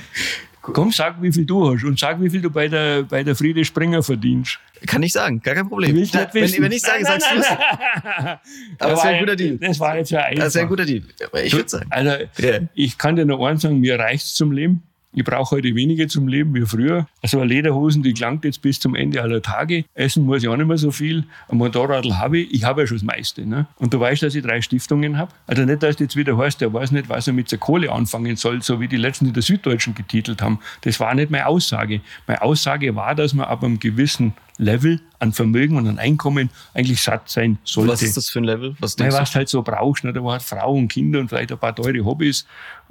[0.73, 3.35] Komm, sag, wie viel du hast und sag, wie viel du bei der, bei der
[3.35, 4.59] Friede Springer verdienst.
[4.87, 5.95] Kann ich sagen, gar kein Problem.
[5.97, 6.57] Ich nicht wissen.
[6.57, 7.49] Wenn, wenn ich sage, nein, sagst du es.
[8.79, 9.57] Aber das wäre ein guter Deal.
[9.57, 10.43] Das war jetzt ja einfach.
[10.43, 11.03] Das wäre ein guter Deal.
[11.43, 11.87] Ich würde sagen.
[11.89, 12.61] Also, yeah.
[12.73, 14.83] ich kann dir noch eins sagen, mir reicht es zum Leben.
[15.17, 17.07] Ich brauche heute weniger zum Leben wie früher.
[17.21, 19.85] Also eine Lederhosen, die klangt jetzt bis zum Ende aller Tage.
[19.93, 21.23] Essen muss ich auch nicht mehr so viel.
[21.47, 22.53] Ein Motorradl habe ich.
[22.53, 23.45] Ich habe ja schon das meiste.
[23.45, 23.65] Ne?
[23.77, 25.31] Und du weißt, dass ich drei Stiftungen habe.
[25.47, 27.93] Also nicht, dass du jetzt wieder heißt, der weiß nicht, was er mit der Kohle
[27.93, 30.59] anfangen soll, so wie die letzten in der Süddeutschen getitelt haben.
[30.81, 32.01] Das war nicht meine Aussage.
[32.27, 37.01] Meine Aussage war, dass man ab einem gewissen Level an Vermögen und an Einkommen eigentlich
[37.01, 37.91] satt sein sollte.
[37.91, 38.75] Was ist das für ein Level?
[38.79, 39.05] Was, du?
[39.11, 40.03] was halt so brauchst.
[40.03, 40.13] Ne?
[40.13, 42.45] Da war halt Frau und Kinder und vielleicht ein paar teure Hobbys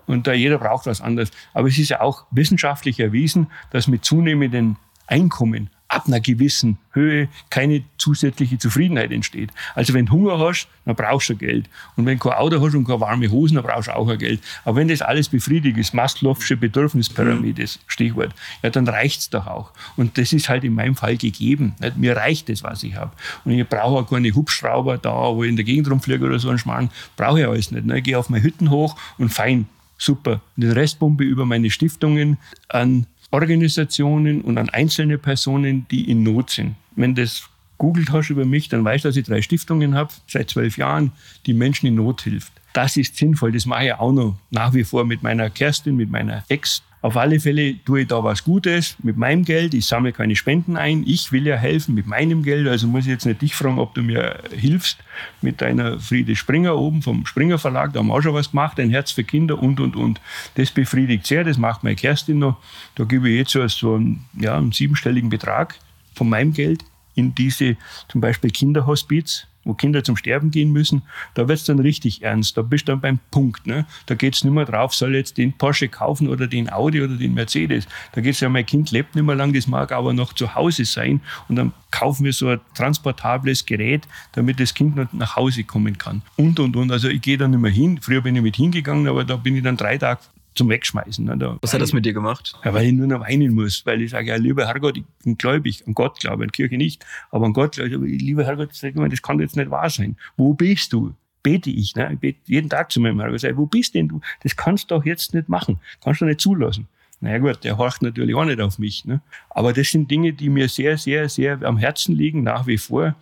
[0.07, 1.31] und da jeder braucht was anderes.
[1.53, 7.29] Aber es ist ja auch wissenschaftlich erwiesen, dass mit zunehmendem Einkommen ab einer gewissen Höhe
[7.51, 9.51] keine zusätzliche Zufriedenheit entsteht.
[9.75, 11.69] Also wenn du Hunger hast, dann brauchst du Geld.
[11.97, 14.41] Und wenn du kein Auto hast und keine warme Hosen, dann brauchst du auch Geld.
[14.65, 19.71] Aber wenn das alles befriedigt ist, Maslow'sche Bedürfnispyramide, das Stichwort, ja, dann reicht's doch auch.
[19.97, 21.75] Und das ist halt in meinem Fall gegeben.
[21.81, 21.97] Nicht?
[21.97, 23.13] Mir reicht das, was ich habe.
[23.45, 26.49] Und ich brauche auch keine Hubschrauber da, wo ich in der Gegend rumfliege oder so
[26.49, 26.91] einen Schmarrn.
[27.17, 27.87] Brauche ich alles nicht.
[27.87, 27.99] Ne?
[27.99, 29.67] Ich gehe auf meine Hütten hoch und fein,
[29.99, 30.41] super.
[30.57, 36.51] Den Rest pumpe über meine Stiftungen an Organisationen und an einzelne Personen, die in Not
[36.51, 36.77] sind.
[36.95, 40.51] Wenn das googelt hast über mich, dann weißt du, dass ich drei Stiftungen habe, seit
[40.51, 41.13] zwölf Jahren,
[41.47, 42.53] die Menschen in Not hilft.
[42.73, 43.53] Das ist sinnvoll.
[43.53, 47.19] Das mache ich auch noch nach wie vor mit meiner Kerstin, mit meiner Ex auf
[47.19, 49.75] alle Fälle tue ich da was Gutes mit meinem Geld.
[49.75, 51.05] Ich sammle keine Spenden ein.
[51.07, 52.67] Ich will ja helfen mit meinem Geld.
[52.67, 54.97] Also muss ich jetzt nicht dich fragen, ob du mir hilfst
[55.43, 57.93] mit deiner Friede Springer oben vom Springer Verlag.
[57.93, 58.81] Da haben wir auch schon was gemacht.
[58.81, 60.19] Ein Herz für Kinder und, und, und.
[60.55, 61.45] Das befriedigt sehr.
[61.45, 62.57] Das macht meine Kerstin noch.
[62.95, 65.79] Da gebe ich jetzt so einen, ja, einen siebenstelligen Betrag
[66.15, 67.77] von meinem Geld in diese
[68.09, 71.03] zum Beispiel Kinderhospiz wo Kinder zum Sterben gehen müssen,
[71.35, 72.57] da wird es dann richtig ernst.
[72.57, 73.67] Da bist du dann beim Punkt.
[73.67, 73.87] Ne?
[74.07, 77.17] Da geht es nicht mehr drauf, soll jetzt den Porsche kaufen oder den Audi oder
[77.17, 77.87] den Mercedes.
[78.13, 80.55] Da geht es ja, mein Kind lebt nicht mehr lang, das mag aber noch zu
[80.55, 81.21] Hause sein.
[81.49, 85.97] Und dann kaufen wir so ein transportables Gerät, damit das Kind noch nach Hause kommen
[85.99, 86.23] kann.
[86.37, 86.91] Und, und, und.
[86.91, 87.99] Also ich gehe da nicht mehr hin.
[88.01, 90.21] Früher bin ich mit hingegangen, aber da bin ich dann drei Tage
[90.55, 91.25] zum Wegschmeißen.
[91.25, 91.59] Ne?
[91.61, 92.55] Was hat das mit dir gemacht?
[92.65, 95.37] Ja, weil ich nur noch weinen muss, weil ich sage, ja, lieber Herrgott, ich bin
[95.37, 99.23] gläubig, an Gott glaube, an Kirche nicht, aber an Gott glaube ich, lieber Herrgott, das
[99.23, 100.17] kann jetzt nicht wahr sein.
[100.37, 101.15] Wo bist du?
[101.43, 102.11] Bete ich, ne?
[102.13, 104.21] ich bete jeden Tag zu meinem Herrgott, sage, wo bist denn du?
[104.43, 106.89] Das kannst du doch jetzt nicht machen, kannst du nicht zulassen.
[107.21, 109.05] Na ja, gut, der horcht natürlich auch nicht auf mich.
[109.05, 109.21] Ne?
[109.51, 113.15] Aber das sind Dinge, die mir sehr, sehr, sehr am Herzen liegen, nach wie vor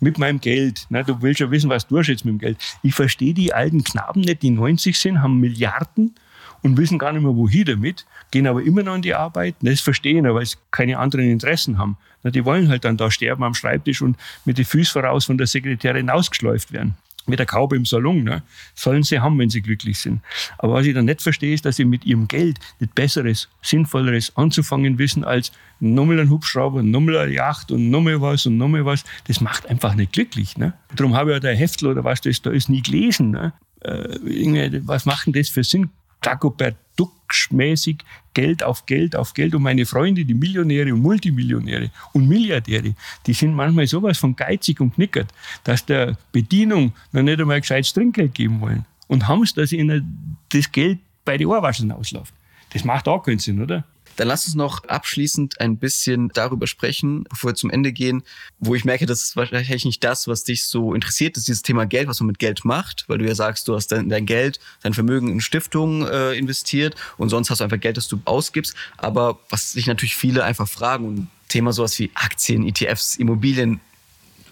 [0.00, 0.86] mit meinem Geld.
[0.90, 1.04] Ne?
[1.04, 2.58] Du willst ja wissen, was du hast jetzt mit dem Geld.
[2.82, 6.14] Ich verstehe die alten Knaben nicht, die 90 sind, haben Milliarden
[6.62, 9.56] und wissen gar nicht mehr, wohin damit, gehen aber immer noch in die Arbeit.
[9.60, 11.96] Das verstehen, weil sie keine anderen Interessen haben.
[12.24, 15.46] Die wollen halt dann da sterben am Schreibtisch und mit den Füßen voraus von der
[15.46, 16.94] Sekretärin ausgeschleift werden.
[17.26, 18.24] Mit der Kaube im Salon.
[18.24, 18.42] Ne?
[18.74, 20.20] Sollen sie haben, wenn sie glücklich sind.
[20.58, 24.36] Aber was ich dann nicht verstehe, ist, dass sie mit ihrem Geld nicht Besseres, Sinnvolleres
[24.36, 29.04] anzufangen wissen, als nochmal ein Hubschrauber, nochmal eine Yacht und nochmal was und nochmal was.
[29.28, 30.56] Das macht einfach nicht glücklich.
[30.56, 30.74] Ne?
[30.96, 33.30] Darum habe ich ja der Heftel oder was das da ist nie gelesen.
[33.30, 33.52] Ne?
[33.82, 35.90] Äh, was macht denn das für Sinn?
[36.22, 37.98] Dagobert Duck-mäßig
[38.34, 39.54] Geld auf Geld auf Geld.
[39.54, 42.94] Und meine Freunde, die Millionäre und Multimillionäre und Milliardäre,
[43.26, 45.32] die sind manchmal sowas von geizig und knickert,
[45.64, 48.84] dass der Bedienung noch nicht einmal gescheites Trinkgeld geben wollen.
[49.08, 52.32] Und haben es, dass ihnen das Geld bei den Ohrwaschen ausläuft.
[52.72, 53.84] Das macht auch keinen Sinn, oder?
[54.16, 58.22] Dann lass uns noch abschließend ein bisschen darüber sprechen, bevor wir zum Ende gehen,
[58.58, 61.86] wo ich merke, das ist wahrscheinlich nicht das, was dich so interessiert, ist dieses Thema
[61.86, 64.60] Geld, was man mit Geld macht, weil du ja sagst, du hast dein, dein Geld,
[64.82, 68.74] dein Vermögen in Stiftungen äh, investiert und sonst hast du einfach Geld, das du ausgibst.
[68.96, 73.80] Aber was sich natürlich viele einfach fragen, und Thema sowas wie Aktien, ETFs, Immobilien,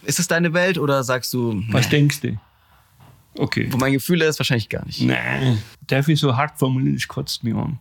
[0.04, 1.62] ist es deine Welt oder sagst du.
[1.70, 1.90] Was nee.
[1.90, 2.38] denkst du?
[3.36, 3.68] Okay.
[3.70, 5.00] Wo mein Gefühl ist, wahrscheinlich gar nicht.
[5.02, 7.78] Nein, darf ich so hart formulieren, das kotzt mich an.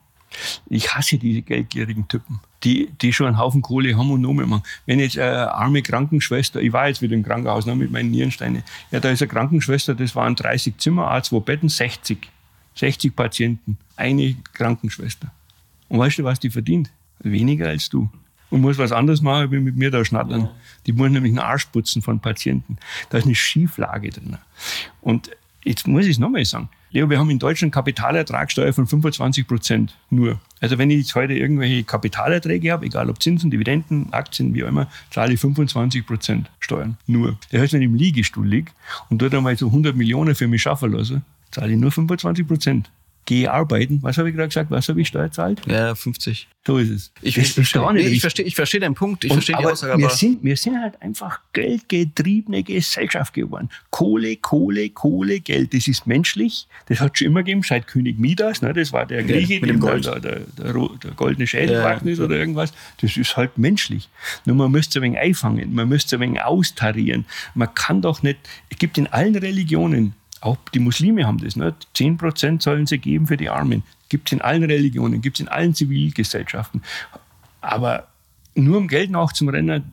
[0.67, 4.47] Ich hasse diese geldgierigen Typen, die, die schon einen Haufen Kohle haben und noch mehr
[4.47, 4.63] machen.
[4.85, 8.63] Wenn jetzt eine arme Krankenschwester, ich war jetzt wieder im Krankenhaus ne, mit meinen Nierensteinen,
[8.91, 12.29] ja, da ist eine Krankenschwester, das waren 30 Zimmer, a zwei Betten, 60.
[12.75, 15.31] 60 Patienten, eine Krankenschwester.
[15.89, 16.89] Und weißt du, was die verdient?
[17.19, 18.09] Weniger als du.
[18.49, 20.41] Und muss was anderes machen, wie mit mir da schnattern.
[20.41, 20.51] Ja.
[20.85, 22.77] Die muss nämlich einen Arsch putzen von Patienten.
[23.09, 24.37] Da ist eine Schieflage drin.
[25.01, 25.29] Und
[25.69, 26.67] jetzt muss ich es nochmal sagen.
[26.91, 30.39] Leo, wir haben in Deutschland Kapitalertragssteuer von 25 Prozent nur.
[30.59, 34.67] Also wenn ich jetzt heute irgendwelche Kapitalerträge habe, egal ob Zinsen, Dividenden, Aktien, wie auch
[34.67, 36.97] immer, zahle ich 25 Prozent Steuern.
[37.05, 37.37] Nur.
[37.51, 38.71] Das heißt, wenn ich im Liegestuhl liege
[39.09, 42.89] und dort einmal so 100 Millionen für mich schaffen lasse, zahle ich nur 25 Prozent
[43.29, 43.99] gehe arbeiten.
[44.01, 44.71] Was habe ich gerade gesagt?
[44.71, 45.61] Was habe ich Steuer zahlt?
[45.67, 46.47] Ja, 50.
[46.65, 47.11] So ist es.
[47.21, 49.23] Ich, ich, verstehe, nee, ich, verstehe, ich verstehe deinen Punkt.
[49.23, 50.01] Ich und, verstehe die aber Aussage.
[50.01, 53.69] Wir, sind, wir sind halt einfach geldgetriebene Gesellschaft geworden.
[53.91, 55.75] Kohle, Kohle, Kohle, Geld.
[55.75, 56.67] Das ist menschlich.
[56.87, 58.63] Das hat schon immer gegeben, seit König Midas.
[58.63, 58.73] Ne?
[58.73, 60.05] Das war der Grieche, ja, dem Gold.
[60.05, 61.91] Der, der, der, der, goldene Schädel ja.
[61.91, 62.73] ist oder irgendwas.
[62.99, 64.09] Das ist halt menschlich.
[64.45, 65.75] Nur man müsste es ein wenig einfangen.
[65.75, 67.25] Man müsste es ein wenig austarieren.
[67.53, 68.39] Man kann doch nicht,
[68.71, 71.55] es gibt in allen Religionen auch die Muslime haben das.
[71.55, 71.75] Ne?
[71.95, 73.83] 10% sollen sie geben für die Armen.
[74.09, 76.81] Gibt es in allen Religionen, gibt es in allen Zivilgesellschaften.
[77.61, 78.07] Aber
[78.55, 79.91] nur um Geld nachzurennen,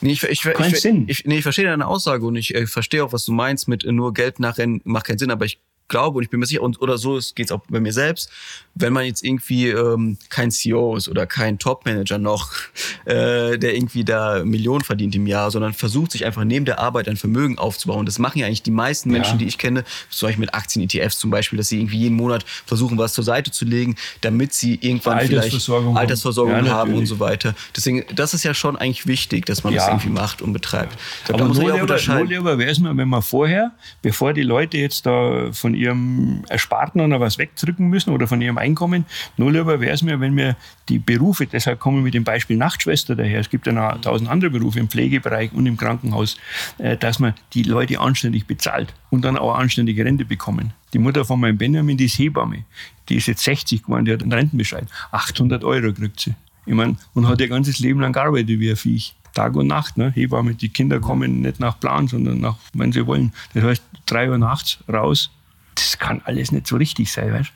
[0.00, 1.04] Nee, ich, ich, ich, Sinn.
[1.08, 3.84] Ich, nee, ich verstehe deine Aussage und ich äh, verstehe auch, was du meinst mit
[3.84, 6.60] äh, nur Geld nachrennen macht keinen Sinn, aber ich glaube und ich bin mir sicher,
[6.60, 8.30] und, oder so geht es auch bei mir selbst,
[8.74, 12.52] wenn man jetzt irgendwie ähm, kein CEO ist oder kein Top-Manager noch,
[13.04, 17.08] äh, der irgendwie da Millionen verdient im Jahr, sondern versucht sich einfach neben der Arbeit
[17.08, 18.06] ein Vermögen aufzubauen.
[18.06, 19.38] Das machen ja eigentlich die meisten Menschen, ja.
[19.38, 22.98] die ich kenne, zum Beispiel mit Aktien-ETFs zum Beispiel, dass sie irgendwie jeden Monat versuchen,
[22.98, 27.20] was zur Seite zu legen, damit sie irgendwann Altersversorgung vielleicht Altersversorgung ja, haben und so
[27.20, 27.54] weiter.
[27.76, 29.80] Deswegen, das ist ja schon eigentlich wichtig, dass man ja.
[29.80, 30.96] das irgendwie macht und betreibt.
[31.24, 32.42] Glaub, Aber da muss man ja auch unterscheiden.
[32.44, 37.08] Nur wäre es mal, wenn man vorher, bevor die Leute jetzt da von ihrem Ersparten
[37.08, 39.04] noch was wegdrücken müssen oder von ihrem Einkommen.
[39.36, 40.56] Nur lieber wäre es mir, wenn wir
[40.88, 44.30] die Berufe, deshalb kommen wir mit dem Beispiel Nachtschwester daher, es gibt ja noch tausend
[44.30, 46.36] andere Berufe im Pflegebereich und im Krankenhaus,
[46.78, 50.72] äh, dass man die Leute anständig bezahlt und dann auch anständige Rente bekommen.
[50.92, 52.64] Die Mutter von meinem Benjamin, die ist Hebamme,
[53.08, 54.86] die ist jetzt 60 geworden, die hat einen Rentenbescheid.
[55.12, 56.34] 800 Euro kriegt sie.
[56.66, 59.14] Ich meine, und hat ihr ganzes Leben lang gearbeitet wie ein Viech.
[59.34, 59.98] Tag und Nacht.
[59.98, 60.12] Ne?
[60.14, 63.32] Hebamme, die Kinder kommen nicht nach Plan, sondern nach, wenn sie wollen.
[63.52, 65.30] Das heißt, drei Uhr nachts raus,
[65.74, 67.32] das kann alles nicht so richtig sein.
[67.32, 67.52] Weißt?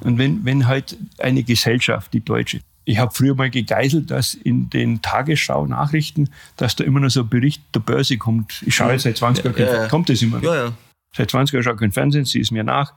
[0.00, 4.70] Und wenn, wenn halt eine Gesellschaft, die deutsche, ich habe früher mal gegeißelt, dass in
[4.70, 8.62] den Tagesschau-Nachrichten, dass da immer noch so ein Bericht der Börse kommt.
[8.64, 9.88] Ich schaue jetzt seit 20 Jahren, ja, ja.
[9.88, 10.44] kommt das immer noch.
[10.44, 10.72] Ja, ja.
[11.14, 12.94] Seit 20 Jahren schaue ich kein Fernsehen, sie ist mir nach.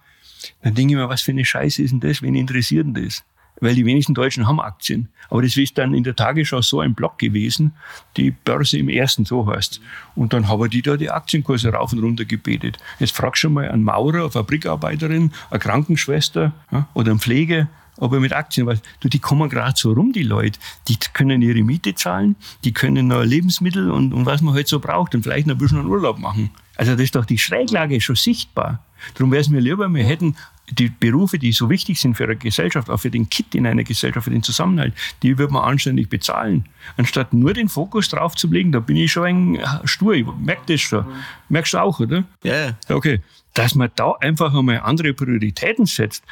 [0.61, 2.21] Dann denke ich mir, was für eine Scheiße ist denn das?
[2.21, 3.23] Wen interessiert denn das?
[3.61, 5.07] Weil die wenigsten Deutschen haben Aktien.
[5.29, 7.73] Aber das ist dann in der Tagesschau so ein Block gewesen,
[8.17, 9.79] die Börse im ersten, so heißt
[10.15, 12.77] Und dann haben die da die Aktienkurse rauf und runter gebetet.
[12.99, 18.13] Jetzt fragst du mal einen Maurer, eine Fabrikarbeiterin, eine Krankenschwester ja, oder einen Pflege, ob
[18.13, 18.81] er mit Aktien weiß.
[18.99, 20.59] Du, die kommen gerade so rum, die Leute.
[20.87, 24.79] Die können ihre Miete zahlen, die können noch Lebensmittel und, und was man halt so
[24.79, 26.49] braucht und vielleicht noch ein bisschen einen Urlaub machen.
[26.75, 28.83] Also das ist doch die Schräglage schon sichtbar.
[29.13, 30.35] Darum wäre es mir lieber, wir hätten
[30.71, 33.83] die Berufe, die so wichtig sind für eine Gesellschaft, auch für den Kit in einer
[33.83, 36.65] Gesellschaft, für den Zusammenhalt, die wird man anständig bezahlen.
[36.97, 40.73] Anstatt nur den Fokus drauf zu legen, da bin ich schon ein stur, ich merke
[40.73, 41.05] das schon.
[41.49, 42.23] Merkst du auch, oder?
[42.43, 42.77] Ja, yeah.
[42.89, 43.21] Okay.
[43.53, 46.23] Dass man da einfach einmal andere Prioritäten setzt.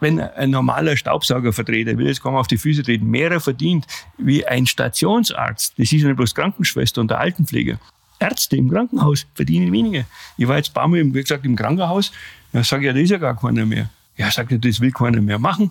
[0.00, 3.84] Wenn ein normaler Staubsaugervertreter, ich will jetzt gar mal auf die Füße treten, mehr verdient
[4.16, 7.80] wie ein Stationsarzt, das ist ja nicht bloß Krankenschwester und der Altenpfleger.
[8.18, 10.04] Ärzte im Krankenhaus verdienen weniger.
[10.36, 12.12] Ich war jetzt ein paar Mal, wie gesagt, im Krankenhaus,
[12.52, 13.90] da sage ich, ja, das ist ja gar keiner mehr.
[14.16, 15.70] Ja, sagt er, das will keiner mehr machen.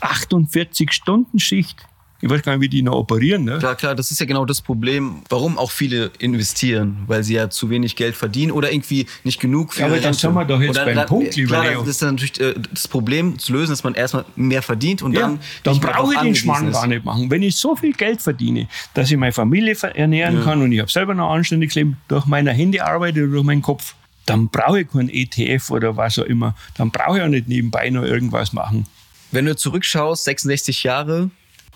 [0.00, 1.84] 48 Stunden Schicht.
[2.24, 3.44] Ich weiß gar nicht, wie die noch operieren.
[3.44, 3.58] Ne?
[3.58, 7.50] Klar, klar, das ist ja genau das Problem, warum auch viele investieren, weil sie ja
[7.50, 10.58] zu wenig Geld verdienen oder irgendwie nicht genug für ja, aber dann sind wir doch
[10.58, 11.80] jetzt oder, beim dann, Punkt, lieber klar, Leo.
[11.80, 15.12] Das ist dann natürlich äh, das Problem zu lösen, dass man erstmal mehr verdient und
[15.12, 15.38] ja, dann.
[15.64, 17.30] Dann brauche ich den Schmarrn gar nicht machen.
[17.30, 20.44] Wenn ich so viel Geld verdiene, dass ich meine Familie ernähren ja.
[20.44, 23.44] kann und ich habe selber noch ein anständiges Leben, durch meine Hände arbeite oder durch
[23.44, 26.56] meinen Kopf, dann brauche ich keinen ETF oder was auch immer.
[26.78, 28.86] Dann brauche ich auch nicht nebenbei noch irgendwas machen.
[29.30, 31.28] Wenn du zurückschaust, 66 Jahre.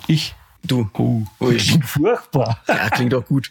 [0.07, 0.35] Ich?
[0.65, 0.91] Du.
[0.95, 1.57] Oh, Ui.
[1.57, 2.63] klingt furchtbar.
[2.67, 3.51] Ja, klingt auch gut.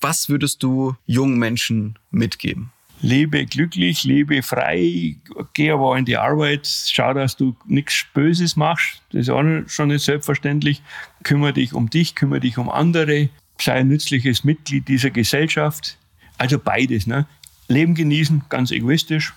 [0.00, 2.70] Was würdest du jungen Menschen mitgeben?
[3.00, 5.16] Lebe glücklich, lebe frei,
[5.54, 9.02] geh aber in die Arbeit, schau, dass du nichts Böses machst.
[9.12, 10.82] Das ist auch schon nicht selbstverständlich.
[11.22, 13.28] Kümmere dich um dich, kümmere dich um andere,
[13.60, 15.96] sei ein nützliches Mitglied dieser Gesellschaft.
[16.38, 17.06] Also beides.
[17.06, 17.26] Ne?
[17.68, 19.32] Leben genießen, ganz egoistisch,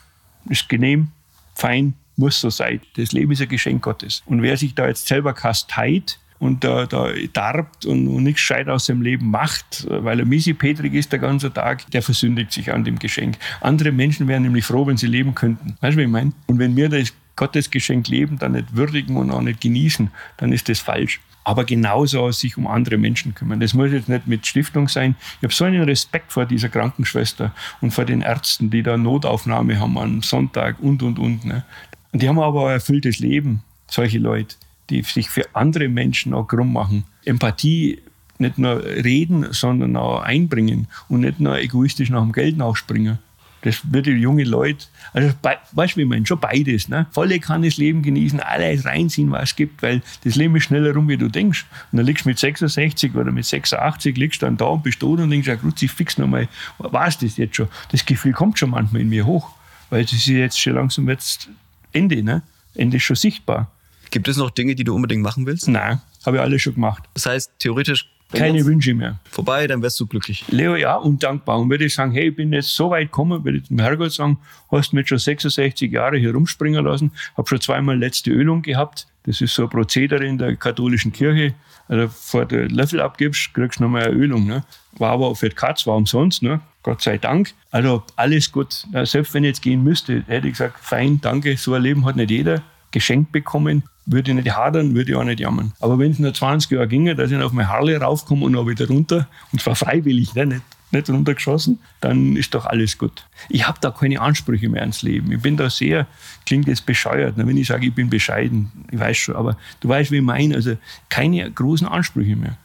[0.50, 1.10] ist genehm,
[1.54, 2.82] fein, muss so sein.
[2.96, 4.24] Das Leben ist ein Geschenk Gottes.
[4.26, 8.68] Und wer sich da jetzt selber kasteit und da, da darbt und, und nichts gescheit
[8.68, 12.84] aus seinem Leben macht, weil er missipetrig ist der ganze Tag, der versündigt sich an
[12.84, 13.38] dem Geschenk.
[13.62, 15.78] Andere Menschen wären nämlich froh, wenn sie leben könnten.
[15.82, 16.32] Weißt du, wie ich meine?
[16.48, 20.68] Und wenn wir das Gottesgeschenk leben, dann nicht würdigen und auch nicht genießen, dann ist
[20.68, 23.60] das falsch aber genauso sich um andere Menschen kümmern.
[23.60, 25.16] Das muss jetzt nicht mit Stiftung sein.
[25.38, 27.52] Ich habe so einen Respekt vor dieser Krankenschwester
[27.82, 31.44] und vor den Ärzten, die da Notaufnahme haben am Sonntag und, und, und.
[31.44, 31.64] Ne?
[32.12, 34.56] Und die haben aber ein erfülltes Leben, solche Leute,
[34.92, 37.06] die sich für andere Menschen auch krumm machen.
[37.26, 38.00] Empathie
[38.38, 43.20] nicht nur reden, sondern auch einbringen und nicht nur egoistisch nach dem Geld nachspringen.
[43.64, 45.32] Das wird die junge Leute, also
[45.74, 47.06] weißt du, wie man schon beides, ne?
[47.12, 50.96] Volle kann das Leben genießen, alles reinziehen, was es gibt, weil das Leben ist schneller
[50.96, 51.68] rum, wie du denkst.
[51.92, 55.20] Und dann liegst du mit 66 oder mit 86, liegst dann da und bist tot
[55.20, 56.48] und denkst, ja, ich fix nochmal,
[56.80, 57.68] was das jetzt schon?
[57.92, 59.52] Das Gefühl kommt schon manchmal in mir hoch,
[59.92, 61.48] weil das ist jetzt schon langsam jetzt
[61.94, 62.42] Ende, ne?
[62.74, 63.72] Ende ist schon sichtbar.
[64.12, 65.68] Gibt es noch Dinge, die du unbedingt machen willst?
[65.68, 67.04] Nein, habe ich alles schon gemacht.
[67.14, 69.20] Das heißt, theoretisch keine Wünsche mehr.
[69.30, 70.46] Vorbei, dann wärst du glücklich.
[70.50, 71.60] Leo, ja, und dankbar.
[71.60, 74.14] Und würde ich sagen, hey, ich bin jetzt so weit gekommen, würde ich dem Herrgott
[74.14, 74.38] sagen,
[74.72, 79.08] hast mich schon 66 Jahre hier rumspringen lassen, habe schon zweimal letzte Ölung gehabt.
[79.24, 81.54] Das ist so ein Prozedere in der katholischen Kirche.
[81.88, 84.48] Also, bevor du Löffel abgibst, kriegst du nochmal eine Ölung.
[84.48, 84.64] Ne?
[84.98, 86.62] War aber für die Katz, war umsonst, ne?
[86.84, 87.54] Gott sei Dank.
[87.70, 88.88] Also, alles gut.
[89.04, 92.16] Selbst wenn ich jetzt gehen müsste, hätte ich gesagt, fein, danke, so ein Leben hat
[92.16, 95.74] nicht jeder geschenkt bekommen würde ich nicht hadern, würde ich auch nicht jammern.
[95.80, 98.68] Aber wenn es nur 20 Jahre ginge, dass ich auf meine Harley raufkomme und auch
[98.68, 100.62] wieder runter, und zwar freiwillig, ne, nicht,
[100.92, 103.26] nicht runtergeschossen, dann ist doch alles gut.
[103.50, 105.32] Ich habe da keine Ansprüche mehr ans Leben.
[105.32, 106.08] Ich bin da sehr,
[106.46, 109.90] klingt jetzt bescheuert, ne, wenn ich sage, ich bin bescheiden, ich weiß schon, aber du
[109.90, 110.76] weißt, wie ich meine, also
[111.10, 112.58] keine großen Ansprüche mehr.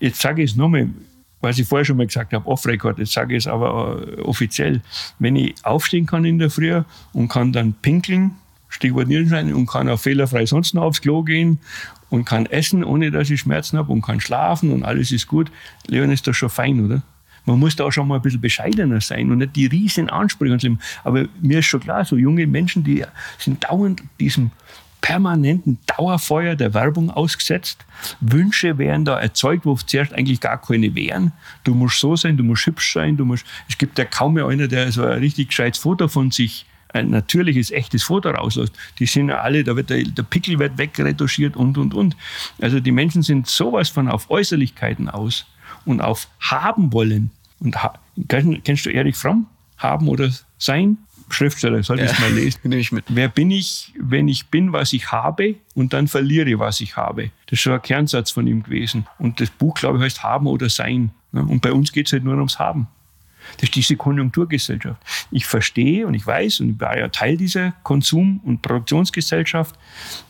[0.00, 0.90] Jetzt sage ich es nochmal,
[1.40, 4.82] was ich vorher schon mal gesagt habe, off-record, jetzt sage ich es aber äh, offiziell.
[5.18, 8.32] Wenn ich aufstehen kann in der Früh und kann dann pinkeln,
[8.70, 11.58] Stichwort Nierenstein, und kann auch fehlerfrei sonst noch aufs Klo gehen
[12.08, 15.50] und kann essen, ohne dass ich Schmerzen habe und kann schlafen und alles ist gut.
[15.86, 17.02] Leon ist doch schon fein, oder?
[17.46, 20.52] Man muss da auch schon mal ein bisschen bescheidener sein und nicht die riesen Ansprüche
[20.52, 20.78] ans Leben.
[21.04, 23.04] Aber mir ist schon klar, so junge Menschen, die
[23.38, 24.50] sind dauernd diesem
[25.00, 27.84] permanenten Dauerfeuer der Werbung ausgesetzt.
[28.20, 31.32] Wünsche werden da erzeugt, wo zuerst eigentlich gar keine wären.
[31.64, 33.46] Du musst so sein, du musst hübsch sein, du musst.
[33.68, 37.10] Es gibt ja kaum mehr einer, der so ein richtig gescheites Foto von sich ein
[37.10, 41.56] natürliches, echtes Foto rauslässt, die sind ja alle, da wird der, der Pickel wird wegretuschiert
[41.56, 42.16] und, und, und.
[42.60, 45.46] Also die Menschen sind sowas von auf Äußerlichkeiten aus
[45.84, 47.30] und auf haben wollen.
[47.60, 47.94] Und ha
[48.28, 49.46] kennst du Erich Fromm?
[49.78, 50.98] Haben oder sein?
[51.32, 52.60] Schriftsteller, soll ich ja, mal lesen?
[52.64, 53.04] Nehme ich mit.
[53.08, 57.30] Wer bin ich, wenn ich bin, was ich habe und dann verliere, was ich habe?
[57.46, 59.06] Das ist schon ein Kernsatz von ihm gewesen.
[59.18, 61.12] Und das Buch, glaube ich, heißt Haben oder Sein.
[61.32, 62.88] Und bei uns geht es halt nur ums Haben.
[63.56, 65.00] Das ist diese Konjunkturgesellschaft.
[65.30, 69.76] Ich verstehe und ich weiß und ich war ja Teil dieser Konsum- und Produktionsgesellschaft,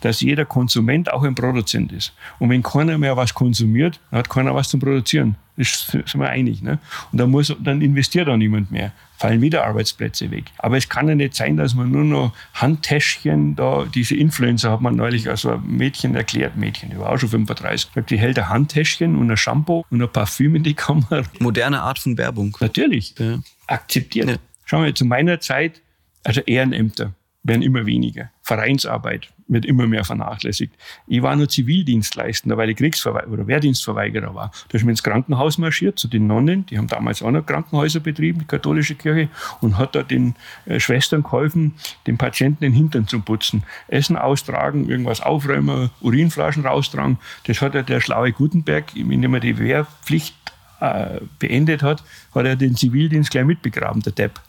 [0.01, 2.13] dass jeder Konsument auch ein Produzent ist.
[2.39, 5.37] Und wenn keiner mehr was konsumiert, dann hat keiner was zum Produzieren.
[5.61, 6.63] Das sind wir einig.
[6.63, 6.79] Ne?
[7.13, 8.93] Und dann, muss, dann investiert auch niemand mehr.
[9.19, 10.45] Fallen wieder Arbeitsplätze weg.
[10.57, 14.81] Aber es kann ja nicht sein, dass man nur noch Handtäschchen da, diese Influencer hat
[14.81, 18.39] man neulich also ein Mädchen erklärt, Mädchen, die war auch schon 35, sagt, die hält
[18.39, 21.23] ein Handtäschchen und ein Shampoo und ein Parfüm in die Kamera.
[21.39, 22.57] Moderne Art von Werbung.
[22.61, 23.15] Natürlich.
[23.19, 23.39] Ja.
[23.67, 24.31] Akzeptiert.
[24.31, 24.37] Ja.
[24.65, 25.83] Schauen wir, zu meiner Zeit,
[26.25, 28.31] also Ehrenämter werden immer weniger.
[28.51, 30.75] Vereinsarbeit wird immer mehr vernachlässigt.
[31.07, 34.51] Ich war nur Zivildienstleistender, weil ich Kriegsverweigerer oder Wehrdienstverweigerer war.
[34.69, 38.01] Da ist mir ins Krankenhaus marschiert zu den Nonnen, die haben damals auch noch Krankenhäuser
[38.01, 39.29] betrieben, die katholische Kirche,
[39.61, 40.35] und hat da den
[40.67, 41.75] äh, Schwestern geholfen,
[42.09, 43.63] den Patienten den Hintern zu putzen.
[43.87, 47.19] Essen austragen, irgendwas aufräumen, Urinflaschen raustragen.
[47.45, 50.35] Das hat ja der schlaue Gutenberg, indem er die Wehrpflicht
[50.81, 52.03] äh, beendet hat,
[52.35, 54.41] hat er den Zivildienst gleich mitbegraben, der Depp.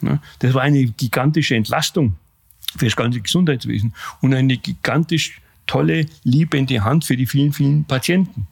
[0.00, 0.18] Ne?
[0.38, 2.16] Das war eine gigantische Entlastung
[2.76, 8.46] für das ganze Gesundheitswesen und eine gigantisch tolle, liebende Hand für die vielen, vielen Patienten.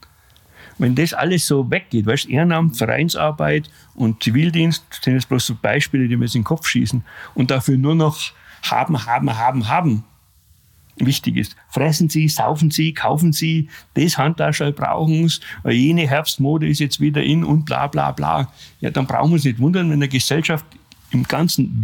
[0.79, 6.07] Wenn das alles so weggeht, weißt Ehrenamt, Vereinsarbeit und Zivildienst sind jetzt bloß so Beispiele,
[6.07, 7.03] die mir in den Kopf schießen
[7.35, 8.19] und dafür nur noch
[8.63, 10.05] haben, haben, haben, haben
[10.97, 11.57] wichtig ist.
[11.69, 17.23] Fressen Sie, saufen Sie, kaufen Sie, das Handtaschel brauchen Sie, jene Herbstmode ist jetzt wieder
[17.23, 18.53] in und bla bla bla.
[18.81, 20.65] Ja, dann brauchen wir uns nicht wundern, wenn eine Gesellschaft
[21.11, 21.83] im ganzen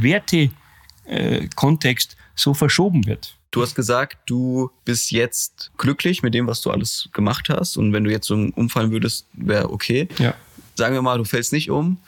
[1.06, 3.36] Wertekontext so verschoben wird.
[3.50, 7.76] Du hast gesagt, du bist jetzt glücklich mit dem, was du alles gemacht hast.
[7.76, 10.08] Und wenn du jetzt so umfallen würdest, wäre okay.
[10.18, 10.34] Ja.
[10.74, 11.98] Sagen wir mal, du fällst nicht um.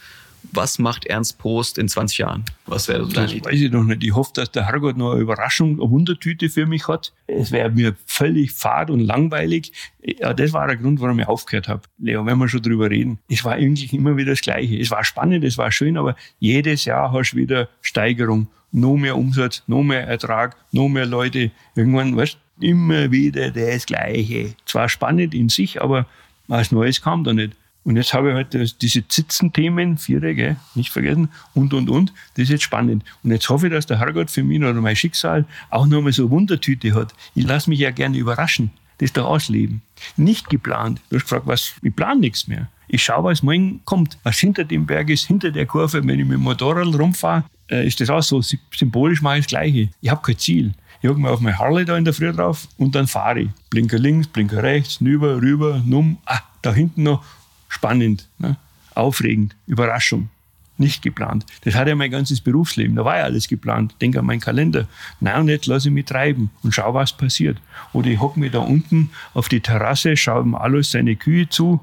[0.52, 2.44] Was macht Ernst Prost in 20 Jahren?
[2.66, 4.02] Was wäre so Das weiß ich noch nicht.
[4.04, 7.12] Ich hoffe, dass der Herrgott noch eine Überraschung, eine Wundertüte für mich hat.
[7.26, 9.72] Es wäre mir völlig fad und langweilig.
[10.02, 11.82] Ja, das war der Grund, warum ich aufgehört habe.
[11.98, 13.18] Leo, wenn wir schon drüber reden.
[13.28, 14.78] Es war eigentlich immer wieder das Gleiche.
[14.78, 18.48] Es war spannend, es war schön, aber jedes Jahr hast du wieder Steigerung.
[18.76, 21.50] Noch mehr Umsatz, noch mehr Ertrag, noch mehr Leute.
[21.74, 24.54] Irgendwann, weißt immer wieder das Gleiche.
[24.66, 26.04] Zwar spannend in sich, aber
[26.46, 27.56] was Neues kam da nicht.
[27.84, 32.12] Und jetzt habe ich halt diese Zitzenthemen, Vierer, nicht vergessen, und, und, und.
[32.34, 33.02] Das ist jetzt spannend.
[33.22, 36.24] Und jetzt hoffe ich, dass der Herrgott für mich oder mein Schicksal auch nochmal so
[36.24, 37.14] eine Wundertüte hat.
[37.34, 38.72] Ich lasse mich ja gerne überraschen.
[38.98, 39.80] Das doch Ausleben.
[40.18, 41.00] Nicht geplant.
[41.08, 42.68] Du hast gefragt, was, ich plane nichts mehr.
[42.88, 44.18] Ich schaue, was morgen kommt.
[44.22, 47.86] Was hinter dem Berg ist, hinter der Kurve, wenn ich mit dem Motorrad rumfahre, äh,
[47.86, 48.40] ist das auch so.
[48.42, 49.90] Symbolisch mache ich das Gleiche.
[50.00, 50.74] Ich habe kein Ziel.
[51.02, 53.48] Ich hocke mir auf mein Harley da in der Früh drauf und dann fahre ich.
[53.70, 56.18] Blinker links, Blinker rechts, rüber, rüber, numm.
[56.24, 57.24] Ah, da hinten noch
[57.68, 58.56] spannend, ne?
[58.94, 60.30] aufregend, Überraschung.
[60.78, 61.46] Nicht geplant.
[61.64, 62.96] Das hatte ja mein ganzes Berufsleben.
[62.96, 63.94] Da war ja alles geplant.
[64.02, 64.86] Denk an meinen Kalender.
[65.20, 67.56] Nein, und jetzt lasse ich mich treiben und schau, was passiert.
[67.94, 71.80] Oder ich hocke mir da unten auf die Terrasse, schaue ihm alles seine Kühe zu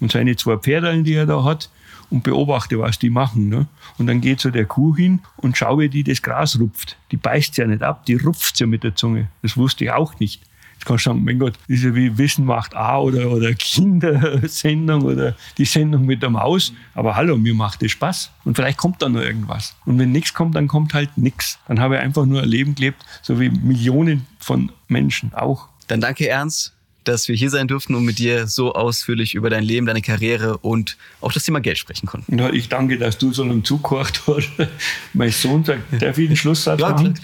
[0.00, 1.70] und seine zwei Pferde, die er da hat
[2.14, 3.48] und beobachte, was die machen.
[3.48, 3.66] Ne?
[3.98, 6.96] Und dann geht so der Kuh hin und schaue, wie die das Gras rupft.
[7.10, 9.26] Die beißt ja nicht ab, die rupft ja mit der Zunge.
[9.42, 10.40] Das wusste ich auch nicht.
[10.74, 13.52] Jetzt kannst du sagen, mein Gott, das ist ja wie Wissen macht A oder, oder
[13.54, 16.72] Kindersendung oder die Sendung mit der Maus.
[16.94, 18.30] Aber hallo, mir macht das Spaß.
[18.44, 19.74] Und vielleicht kommt da noch irgendwas.
[19.84, 21.58] Und wenn nichts kommt, dann kommt halt nichts.
[21.66, 25.68] Dann habe ich einfach nur ein Leben gelebt, so wie Millionen von Menschen auch.
[25.88, 26.74] Dann danke, Ernst,
[27.04, 30.58] dass wir hier sein durften und mit dir so ausführlich über dein Leben, deine Karriere
[30.58, 32.38] und auch das Thema Geld sprechen konnten.
[32.38, 34.50] Ja, ich danke, dass du so lange zugehört hast.
[35.14, 37.18] mein Sohn sagt, darf ich den Schlusssatz Ja, machen?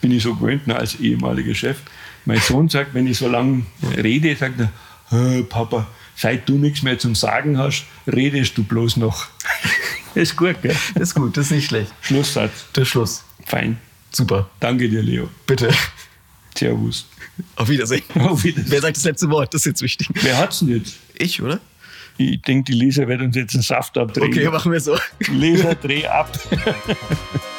[0.00, 1.78] Bin ich so gewöhnt als ehemaliger Chef.
[2.24, 3.62] Mein Sohn sagt, wenn ich so lange
[3.96, 4.70] rede, sagt er,
[5.10, 9.26] "Hä, Papa, seit du nichts mehr zum Sagen hast, redest du bloß noch.
[10.14, 10.76] Ist gut, gell?
[10.94, 11.92] Das ist gut, das ist nicht schlecht.
[12.00, 12.66] Schlusssatz.
[12.76, 13.24] Der Schluss.
[13.46, 13.78] Fein.
[14.12, 14.48] Super.
[14.60, 15.28] Danke dir, Leo.
[15.44, 15.70] Bitte.
[16.56, 17.06] Servus.
[17.56, 18.02] Auf Wiedersehen.
[18.20, 18.70] Auf Wiedersehen.
[18.70, 19.52] Wer sagt das letzte Wort?
[19.54, 20.08] Das ist jetzt wichtig.
[20.14, 20.96] Wer hat's denn jetzt?
[21.16, 21.60] Ich, oder?
[22.16, 24.28] Ich denke, die Lisa wird uns jetzt einen Saft abdrehen.
[24.28, 24.96] Okay, machen wir so.
[25.30, 26.38] Lisa, dreh ab.